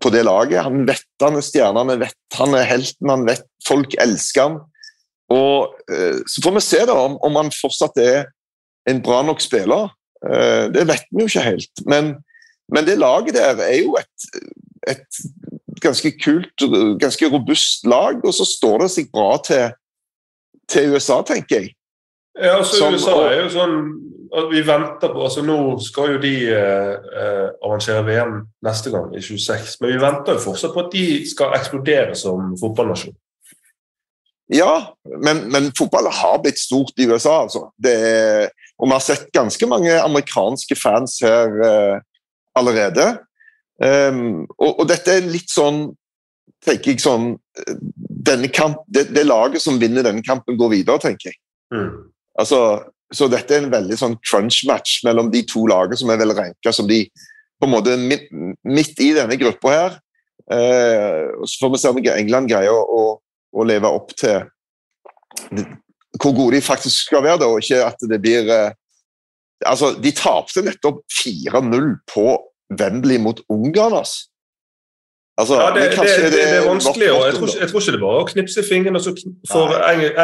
på 0.00 0.08
det 0.14 0.22
laget. 0.24 0.62
Han 0.64 0.86
vet 0.88 1.04
han 1.20 1.36
er 1.36 1.44
stjerna, 1.44 1.82
han 1.84 2.00
vet 2.00 2.38
han 2.38 2.54
er 2.56 2.64
helten, 2.64 3.10
han 3.12 3.26
vet 3.28 3.42
folk 3.66 3.92
elsker 4.00 4.46
han. 4.46 4.54
Og 5.32 5.74
eh, 5.92 6.22
Så 6.24 6.44
får 6.44 6.56
vi 6.56 6.62
se 6.64 6.80
da 6.88 6.96
om, 6.96 7.18
om 7.26 7.36
han 7.40 7.52
fortsatt 7.52 8.00
er 8.00 8.30
en 8.88 9.02
bra 9.04 9.20
nok 9.26 9.42
spiller. 9.44 9.92
Eh, 10.24 10.70
det 10.72 10.86
vet 10.88 11.04
vi 11.10 11.26
jo 11.26 11.30
ikke 11.30 11.44
helt. 11.50 11.84
Men, 11.84 12.14
men 12.72 12.88
det 12.88 12.98
laget 13.02 13.36
der 13.36 13.60
er 13.66 13.76
jo 13.82 13.98
et, 14.00 14.28
et 14.88 15.22
ganske 15.82 16.14
kult, 16.22 16.66
ganske 17.02 17.28
robust 17.28 17.86
lag, 17.90 18.22
og 18.22 18.34
så 18.34 18.46
står 18.48 18.84
det 18.84 18.90
seg 18.94 19.12
bra 19.12 19.34
til, 19.44 19.72
til 20.70 20.94
USA, 20.94 21.22
tenker 21.26 21.60
jeg. 21.60 21.74
Ja, 22.38 22.56
altså 22.58 22.76
Som- 22.78 22.94
USA 22.94 23.16
er 23.28 23.42
jo 23.42 23.48
sånn 23.52 23.76
at 24.32 24.46
vi 24.48 24.62
venter 24.64 25.12
på 25.12 25.24
altså 25.26 25.42
Nå 25.44 25.78
skal 25.84 26.14
jo 26.14 26.20
de 26.22 26.36
eh, 26.48 27.48
arrangere 27.64 28.04
VM 28.06 28.38
neste 28.64 28.90
gang, 28.90 29.10
i 29.16 29.20
26, 29.20 29.76
men 29.80 29.92
vi 29.92 30.00
venter 30.00 30.38
jo 30.38 30.44
fortsatt 30.46 30.72
på 30.72 30.86
at 30.86 30.94
de 30.94 31.04
skal 31.28 31.52
eksplodere 31.58 32.16
som 32.16 32.54
fotballnasjon. 32.60 33.14
Ja, 34.52 34.94
men, 35.24 35.44
men 35.52 35.70
fotball 35.76 36.08
har 36.12 36.40
blitt 36.42 36.58
stort 36.60 36.96
i 37.00 37.06
USA, 37.08 37.42
altså. 37.42 37.66
Det 37.76 37.92
er, 37.92 38.48
og 38.78 38.88
vi 38.88 38.96
har 38.96 39.04
sett 39.04 39.28
ganske 39.32 39.68
mange 39.68 40.00
amerikanske 40.00 40.76
fans 40.76 41.18
her 41.24 41.52
eh, 41.68 42.00
allerede. 42.56 43.06
Um, 43.82 44.44
og, 44.58 44.80
og 44.80 44.88
dette 44.88 45.16
er 45.16 45.30
litt 45.32 45.50
sånn 45.50 45.88
tenker 46.62 46.92
jeg 46.92 47.02
sånn 47.02 47.32
eh, 47.32 47.78
kamp, 48.54 48.82
det, 48.86 49.08
det 49.14 49.26
laget 49.26 49.62
som 49.62 49.78
vinner 49.80 50.04
denne 50.06 50.22
kampen, 50.22 50.56
går 50.58 50.70
videre, 50.70 50.98
tenker 51.02 51.30
jeg. 51.30 51.38
Mm. 51.74 52.10
Altså, 52.38 52.58
så 53.12 53.28
dette 53.28 53.54
er 53.54 53.64
en 53.64 53.72
veldig 53.72 53.98
sånn 53.98 54.16
crunch-match 54.24 55.02
mellom 55.06 55.30
de 55.32 55.42
to 55.48 55.66
lagene 55.68 55.98
som 56.00 56.10
er 56.12 56.20
vel 56.20 56.34
ranka 56.36 56.72
som 56.72 56.88
de 56.88 57.04
på 57.60 57.68
en 57.68 57.74
måte 57.74 57.96
midt, 58.00 58.30
midt 58.64 59.00
i 59.04 59.12
denne 59.16 59.36
gruppa 59.38 59.72
her. 59.72 59.98
Eh, 60.50 61.28
Så 61.46 61.60
får 61.60 61.70
vi 61.70 61.78
se 61.78 61.92
om 61.92 62.00
England 62.02 62.50
greier 62.50 62.74
å, 62.74 63.02
å, 63.52 63.64
leve 63.64 63.86
opp 63.86 64.10
til 64.18 64.42
hvor 66.20 66.34
gode 66.34 66.56
de 66.56 66.64
faktisk 66.64 67.06
skal 67.06 67.22
være, 67.24 67.38
da, 67.40 67.48
og 67.48 67.62
ikke 67.62 67.84
at 67.86 68.08
det 68.10 68.20
blir 68.22 68.50
eh, 68.50 68.70
Altså, 69.62 69.92
de 69.94 70.10
tapte 70.10 70.58
nettopp 70.66 71.04
4-0 71.22 71.84
på 72.10 72.24
Wembley 72.80 73.20
mot 73.22 73.38
Ungarn, 73.46 73.94
altså. 74.00 74.31
Altså, 75.40 75.54
Ja, 75.54 75.68
det, 75.74 75.90
det, 75.90 75.98
det, 76.22 76.32
det 76.32 76.42
er 76.56 76.68
vanskelig. 76.68 77.12
og 77.12 77.26
jeg 77.26 77.34
tror, 77.34 77.48
jeg 77.60 77.68
tror 77.68 77.80
ikke 77.80 77.92
det 77.92 78.00
bare 78.00 78.16
er 78.18 78.24
å 78.24 78.30
knipse 78.32 78.64
fingrene 78.68 79.00
og 79.00 79.04
så 79.04 79.12
får 79.48 79.70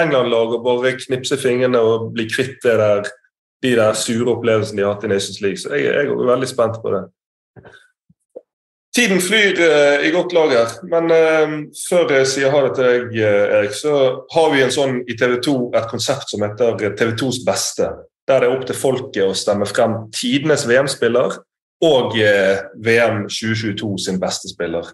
England-laget 0.02 0.64
bare 0.66 0.92
knipse 1.00 1.38
fingrene 1.40 1.80
og 1.80 2.10
bli 2.12 2.28
kvitt 2.28 2.58
det 2.64 2.76
der, 2.82 3.08
de 3.64 3.72
der 3.80 3.96
sure 3.96 4.34
opplevelsene 4.34 4.82
de 4.82 4.84
har 4.84 4.94
hatt 4.94 5.06
i 5.08 5.12
Nations 5.14 5.40
League. 5.40 5.60
Så 5.62 5.72
jeg, 5.72 5.88
jeg 5.88 6.12
er 6.12 6.28
veldig 6.32 6.50
spent 6.50 6.76
på 6.82 6.92
det. 6.92 7.06
Tiden 8.98 9.20
flyr 9.22 9.58
uh, 9.62 10.04
i 10.04 10.12
godt 10.12 10.32
lager, 10.34 10.76
men 10.92 11.10
uh, 11.12 11.56
før 11.88 12.12
jeg 12.18 12.28
sier 12.28 12.52
ha 12.52 12.62
det 12.66 12.70
til 12.76 12.86
deg, 12.88 13.18
uh, 13.20 13.56
Erik, 13.58 13.74
så 13.76 13.96
har 14.34 14.48
vi 14.52 14.62
en 14.64 14.72
sånn 14.74 14.96
i 15.06 15.16
TV 15.16 15.36
2 15.44 15.58
et 15.78 15.90
konsept 15.90 16.32
som 16.32 16.44
heter 16.44 16.76
TV 16.98 17.12
2s 17.20 17.44
beste. 17.46 17.92
Der 18.28 18.42
det 18.42 18.48
er 18.48 18.56
opp 18.56 18.64
til 18.68 18.76
folket 18.76 19.24
å 19.24 19.36
stemme 19.36 19.68
frem 19.68 20.00
tidenes 20.12 20.66
VM-spiller 20.68 21.38
og 21.84 22.16
eh, 22.18 22.58
VM 22.84 23.26
2022 23.28 23.98
sin 23.98 24.20
beste 24.20 24.50
spiller. 24.50 24.88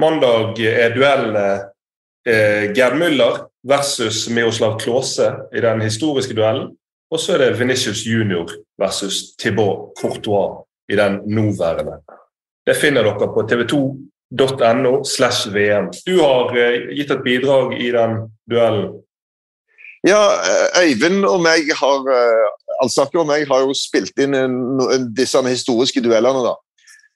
Mandag 0.00 0.60
er 0.60 0.94
duellene 0.94 1.46
eh, 2.26 2.70
Gerd 2.76 2.96
Müller 3.00 3.42
versus 3.68 4.28
Miroslav 4.30 4.78
Klause 4.80 5.32
i 5.54 5.60
den 5.60 5.82
historiske 5.82 6.34
duellen. 6.34 6.70
Og 7.12 7.20
så 7.20 7.34
er 7.34 7.44
det 7.44 7.58
Venitius 7.58 8.06
Junior 8.06 8.48
versus 8.80 9.34
Thibaut 9.36 9.92
Courtois 10.00 10.62
i 10.88 10.96
den 10.96 11.20
nåværende. 11.26 12.00
Det 12.66 12.78
finner 12.78 13.04
dere 13.04 13.28
på 13.34 13.42
tv2.no 13.50 15.04
slash 15.04 15.50
VM. 15.52 15.90
Du 16.06 16.20
har 16.22 16.54
eh, 16.56 16.92
gitt 16.96 17.10
et 17.10 17.24
bidrag 17.24 17.74
i 17.82 17.90
den 17.92 18.20
duellen. 18.50 18.94
Ja, 20.06 20.22
Øyvind 20.82 21.24
og 21.28 21.42
meg 21.44 21.68
har 21.78 22.08
Alsaker 22.82 23.22
og 23.22 23.28
meg 23.30 23.46
har 23.48 23.64
jo 23.64 23.74
spilt 23.76 24.18
inn 24.20 24.34
disse 25.16 25.40
historiske 25.46 26.02
duellene. 26.04 26.42
da. 26.44 26.54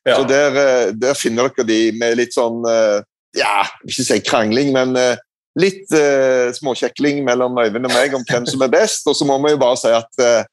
Ja. 0.07 0.16
Så 0.16 0.26
der, 0.31 0.57
eh, 0.57 0.92
der 0.94 1.14
finner 1.18 1.48
dere 1.48 1.66
de 1.66 1.81
med 1.98 2.18
litt 2.20 2.37
sånn 2.37 2.62
eh, 2.70 3.00
Ja, 3.37 3.64
ikke 3.85 4.05
si 4.07 4.20
krangling, 4.24 4.70
men 4.72 4.94
eh, 4.96 5.18
litt 5.57 5.88
uh, 5.96 6.52
småkjekling 6.52 7.22
mellom 7.24 7.57
Øyvind 7.57 7.88
og 7.88 7.92
meg 7.94 8.12
om 8.16 8.24
hvem 8.29 8.44
som 8.48 8.61
er 8.64 8.68
best. 8.72 9.07
Og 9.09 9.16
så 9.16 9.24
må 9.24 9.38
vi 9.40 9.55
jo 9.55 9.61
bare 9.61 9.79
si 9.81 9.88
at 9.92 10.20
uh, 10.20 10.44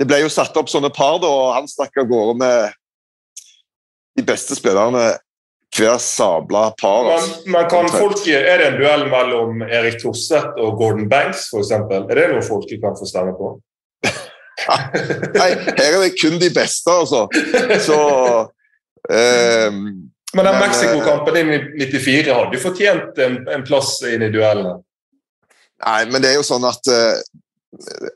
det 0.00 0.06
ble 0.08 0.18
jo 0.22 0.30
satt 0.32 0.56
opp 0.60 0.68
sånne 0.68 0.90
par, 0.92 1.18
da, 1.22 1.28
og 1.28 1.54
han 1.56 1.68
stakk 1.68 1.96
av 2.00 2.08
gårde 2.10 2.34
med 2.40 2.76
de 4.20 4.24
beste 4.28 4.56
spillerne 4.58 5.06
hver 5.72 5.96
sabla 6.04 6.66
par. 6.80 7.08
Men, 7.08 7.14
altså. 7.16 7.52
men 7.54 7.68
kan 7.72 7.88
folk, 7.92 8.26
er 8.28 8.60
det 8.60 8.68
en 8.68 8.78
duell 8.80 9.06
mellom 9.12 9.64
Erik 9.64 10.02
Torseth 10.02 10.60
og 10.60 10.76
Gordon 10.80 11.08
Banks, 11.08 11.48
f.eks.? 11.48 11.72
Er 11.72 12.12
det 12.12 12.28
noe 12.34 12.44
folket 12.44 12.82
kan 12.84 12.96
få 12.98 13.08
stemme 13.08 13.32
på? 13.38 13.54
Nei, 15.38 15.50
her 15.78 15.84
er 15.88 16.00
det 16.04 16.14
kun 16.20 16.38
de 16.40 16.50
beste, 16.54 16.92
altså. 16.92 17.26
Så 17.82 17.98
ehm, 19.10 19.82
Men 20.32 20.48
den 20.48 20.58
Mexico-kampen 20.60 21.36
din 21.36 21.52
i 21.56 21.88
94 21.90 22.32
hadde 22.32 22.56
jo 22.56 22.62
fortjent 22.62 23.20
en, 23.24 23.38
en 23.52 23.66
plass 23.66 23.98
inn 24.08 24.24
i 24.24 24.30
duellene. 24.32 24.78
Nei, 25.82 26.00
men 26.12 26.22
det 26.22 26.30
er 26.30 26.38
jo 26.38 26.46
sånn 26.46 26.64
at, 26.68 26.88
eh, 26.92 27.18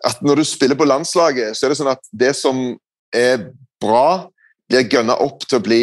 at 0.06 0.22
når 0.24 0.40
du 0.40 0.46
spiller 0.46 0.78
på 0.78 0.86
landslaget, 0.86 1.56
så 1.56 1.66
er 1.66 1.74
det 1.74 1.80
sånn 1.80 1.92
at 1.92 2.04
det 2.14 2.32
som 2.38 2.60
er 3.14 3.48
bra, 3.82 4.28
blir 4.70 4.86
gønna 4.90 5.16
opp 5.22 5.44
til 5.46 5.58
å 5.58 5.64
bli 5.64 5.80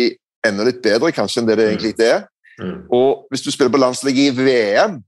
enda 0.47 0.65
litt 0.67 0.81
bedre 0.83 1.11
kanskje 1.15 1.41
enn 1.41 1.49
det 1.49 1.57
det 1.59 1.67
egentlig 1.71 1.95
er. 2.03 2.25
Mm. 2.61 2.85
Og 2.93 3.27
hvis 3.31 3.43
du 3.45 3.51
spiller 3.51 3.73
på 3.73 3.81
landslaget 3.81 4.31
i 4.31 4.45
VM, 4.45 4.99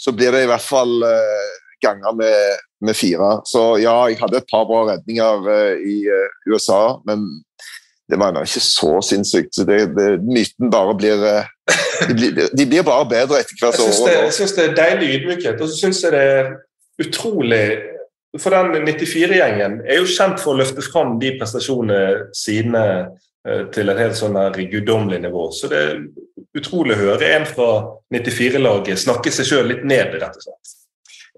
så 0.00 0.12
blir 0.16 0.32
det 0.34 0.44
i 0.44 0.50
hvert 0.50 0.64
fall 0.64 1.02
uh, 1.04 1.50
ganger 1.80 2.16
med, 2.16 2.58
med 2.80 2.96
fire. 2.96 3.30
Så 3.52 3.62
ja, 3.82 3.94
jeg 4.08 4.18
hadde 4.20 4.40
et 4.40 4.50
par 4.50 4.66
bra 4.68 4.82
redninger 4.92 5.48
eh, 5.54 5.84
i 5.94 5.96
eh, 6.08 6.34
USA, 6.50 7.00
men 7.08 7.26
det 8.10 8.18
var 8.18 8.34
ikke 8.42 8.64
så 8.64 8.96
sinnssykt. 9.06 9.54
Så 9.54 9.66
det, 9.68 9.80
det, 9.96 10.08
myten 10.26 10.72
bare 10.72 10.96
blir, 10.98 11.24
eh, 11.26 11.46
de 12.08 12.16
blir 12.18 12.50
De 12.56 12.66
blir 12.66 12.86
bare 12.86 13.08
bedre 13.08 13.40
etter 13.42 13.60
hvert 13.60 13.80
år. 13.84 13.94
det, 14.08 14.18
jeg 14.24 14.36
synes 14.40 14.56
det 14.58 14.66
er 14.66 14.76
deilig 14.82 15.14
ydmykhet, 15.16 15.60
og 15.60 15.68
så 15.70 15.80
syns 15.84 16.04
jeg 16.04 16.16
det 16.16 16.26
er 16.34 16.52
utrolig 17.00 17.64
For 18.38 18.54
den 18.54 18.84
94-gjengen 18.86 19.80
er 19.90 19.96
jo 19.98 20.06
kjent 20.06 20.38
for 20.38 20.54
å 20.54 20.60
løfte 20.60 20.84
fram 20.86 21.16
de 21.18 21.32
prestasjonene 21.40 22.28
sine 22.36 22.82
til 23.74 23.88
et 23.88 23.98
helt 23.98 24.14
sånn 24.14 24.36
der 24.36 24.58
guddommelig 24.70 25.18
nivå. 25.24 25.48
Så 25.56 25.66
det 25.72 25.80
er 25.80 25.96
utrolig 26.54 26.94
å 26.94 27.00
høre 27.00 27.32
en 27.34 27.46
fra 27.48 27.70
94-laget 28.14 29.02
snakke 29.02 29.32
seg 29.34 29.48
sjøl 29.48 29.70
litt 29.72 29.82
ned, 29.88 30.14
rett 30.20 30.36
og 30.36 30.44
slett. 30.44 30.76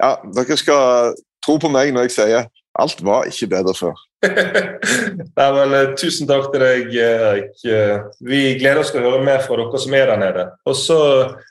Ja, 0.02 0.16
dere 0.34 0.58
skal 0.58 1.14
tro 1.44 1.58
på 1.62 1.70
meg 1.72 1.92
når 1.94 2.08
jeg 2.08 2.16
sier 2.16 2.50
alt 2.80 3.02
var 3.04 3.26
ikke 3.28 3.50
bedre 3.52 3.74
før. 3.76 3.98
Nei, 5.36 5.48
men 5.56 5.74
eh, 5.76 5.90
Tusen 5.98 6.28
takk 6.30 6.48
til 6.52 6.62
deg, 6.62 6.94
Erik. 6.96 7.56
Eh, 7.68 8.04
Vi 8.24 8.42
gleder 8.60 8.80
oss 8.80 8.92
til 8.94 9.02
å 9.02 9.10
høre 9.10 9.26
mer 9.26 9.42
fra 9.44 9.58
dere 9.60 9.80
som 9.82 9.96
er 9.98 10.08
der 10.08 10.22
nede. 10.22 10.46
Og 10.68 10.78
så 10.78 10.98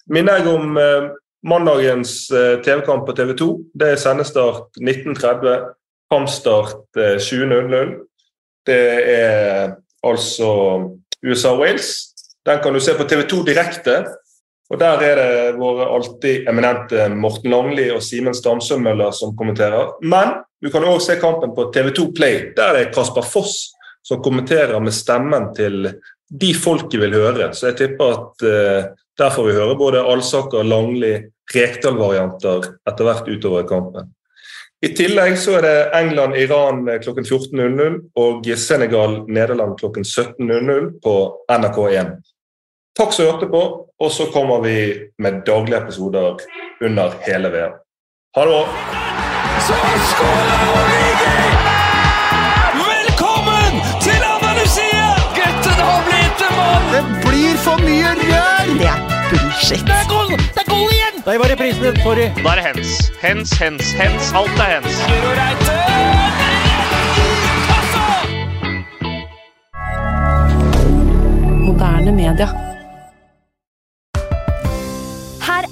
minner 0.09 0.39
jeg 0.39 0.49
om 0.49 0.79
eh, 0.81 1.11
mandagens 1.45 2.15
eh, 2.33 2.55
TV-kamp 2.65 3.05
på 3.05 3.15
TV 3.17 3.35
2. 3.37 3.49
Det 3.77 3.91
er 3.93 4.01
sendestart 4.01 4.81
19.30, 4.81 5.67
kampstart 6.13 7.01
eh, 7.01 7.19
20.00. 7.21 7.93
Det 8.65 8.81
er 9.13 9.75
altså 10.05 10.49
USA-Wales. 11.21 11.93
Den 12.45 12.61
kan 12.63 12.73
du 12.73 12.81
se 12.81 12.97
på 12.97 13.05
TV 13.09 13.27
2 13.29 13.43
direkte. 13.45 13.99
Og 14.71 14.79
Der 14.79 15.01
er 15.03 15.19
det 15.19 15.57
våre 15.59 15.89
alltid 15.91 16.47
eminente 16.47 17.09
Morten 17.11 17.51
Langli 17.51 17.89
og 17.91 17.99
Simen 18.03 18.35
Stamsø-Møller 18.35 19.11
som 19.11 19.35
kommenterer. 19.35 19.97
Men 19.99 20.37
du 20.63 20.69
kan 20.71 20.85
også 20.87 21.11
se 21.11 21.19
kampen 21.19 21.51
på 21.57 21.67
TV2 21.75 22.05
Play. 22.15 22.53
Der 22.55 22.71
er 22.71 22.77
det 22.79 22.93
Kasper 22.95 23.25
Foss 23.27 23.73
som 24.07 24.23
kommenterer 24.23 24.79
med 24.79 24.95
stemmen 24.95 25.49
til 25.57 25.91
de 26.31 26.53
folket 26.55 27.01
vil 27.01 27.17
høre. 27.19 27.51
Så 27.53 27.71
jeg 27.71 27.81
tipper 27.81 28.15
at 28.15 28.47
eh, 28.47 28.87
der 29.19 29.35
får 29.35 29.49
vi 29.49 29.57
høre 29.59 29.75
både 29.75 30.05
Alsaker, 30.07 30.63
Langli, 30.63 31.17
Rekdal-varianter 31.51 32.71
etter 32.87 33.07
hvert 33.07 33.27
utover 33.27 33.67
kampen. 33.67 34.13
I 34.81 34.95
tillegg 34.97 35.35
så 35.37 35.59
er 35.59 35.65
det 35.67 35.75
England-Iran 35.99 36.87
klokken 37.03 37.27
14.00 37.27 37.99
og 38.17 38.47
Senegal-Nederland 38.57 39.75
klokken 39.77 40.07
17.00 40.07 40.87
på 41.03 41.15
NRK1. 41.51 42.15
Takk 42.97 43.13
som 43.13 43.27
hørte 43.27 43.51
på, 43.51 43.61
og 44.01 44.11
så 44.11 44.25
kommer 44.33 44.59
vi 44.59 44.75
med 45.19 45.41
daglige 45.45 45.77
episoder 45.77 46.37
under 46.85 47.11
hele 47.27 47.47
VM. 47.53 47.73
Ha 48.35 48.41
det 48.41 48.49
bra! 48.51 48.63
Velkommen 52.81 53.73
til 54.05 54.21
Andalusia! 54.33 55.07
Gutten 55.37 55.77
har 55.87 56.01
blitt 56.07 56.41
en 56.47 56.53
mann! 56.59 56.85
Det 56.93 57.03
blir 57.25 57.55
for 57.65 57.77
mye 57.85 58.11
rør! 58.21 58.71
Det 58.81 58.89
er 58.93 58.99
bullshit. 59.29 59.85
Det 59.89 59.97
er 60.01 60.07
goal! 60.13 60.33
Det 60.55 60.61
er 60.63 60.69
goal 60.73 60.89
igjen! 60.97 61.15
Det 61.27 61.37
var 61.43 61.47
reprisen 61.53 61.83
din. 61.85 62.01
Sorry. 62.05 62.27
Da 62.41 62.49
er 62.53 62.57
det 62.59 62.65
hens. 62.69 62.89
Hens, 63.21 63.49
hens, 63.61 63.93
hens. 64.01 64.33
Alt 64.33 64.57
er 64.65 64.69
hens. 64.73 64.93
Moderne 71.67 72.11
media. 72.23 72.70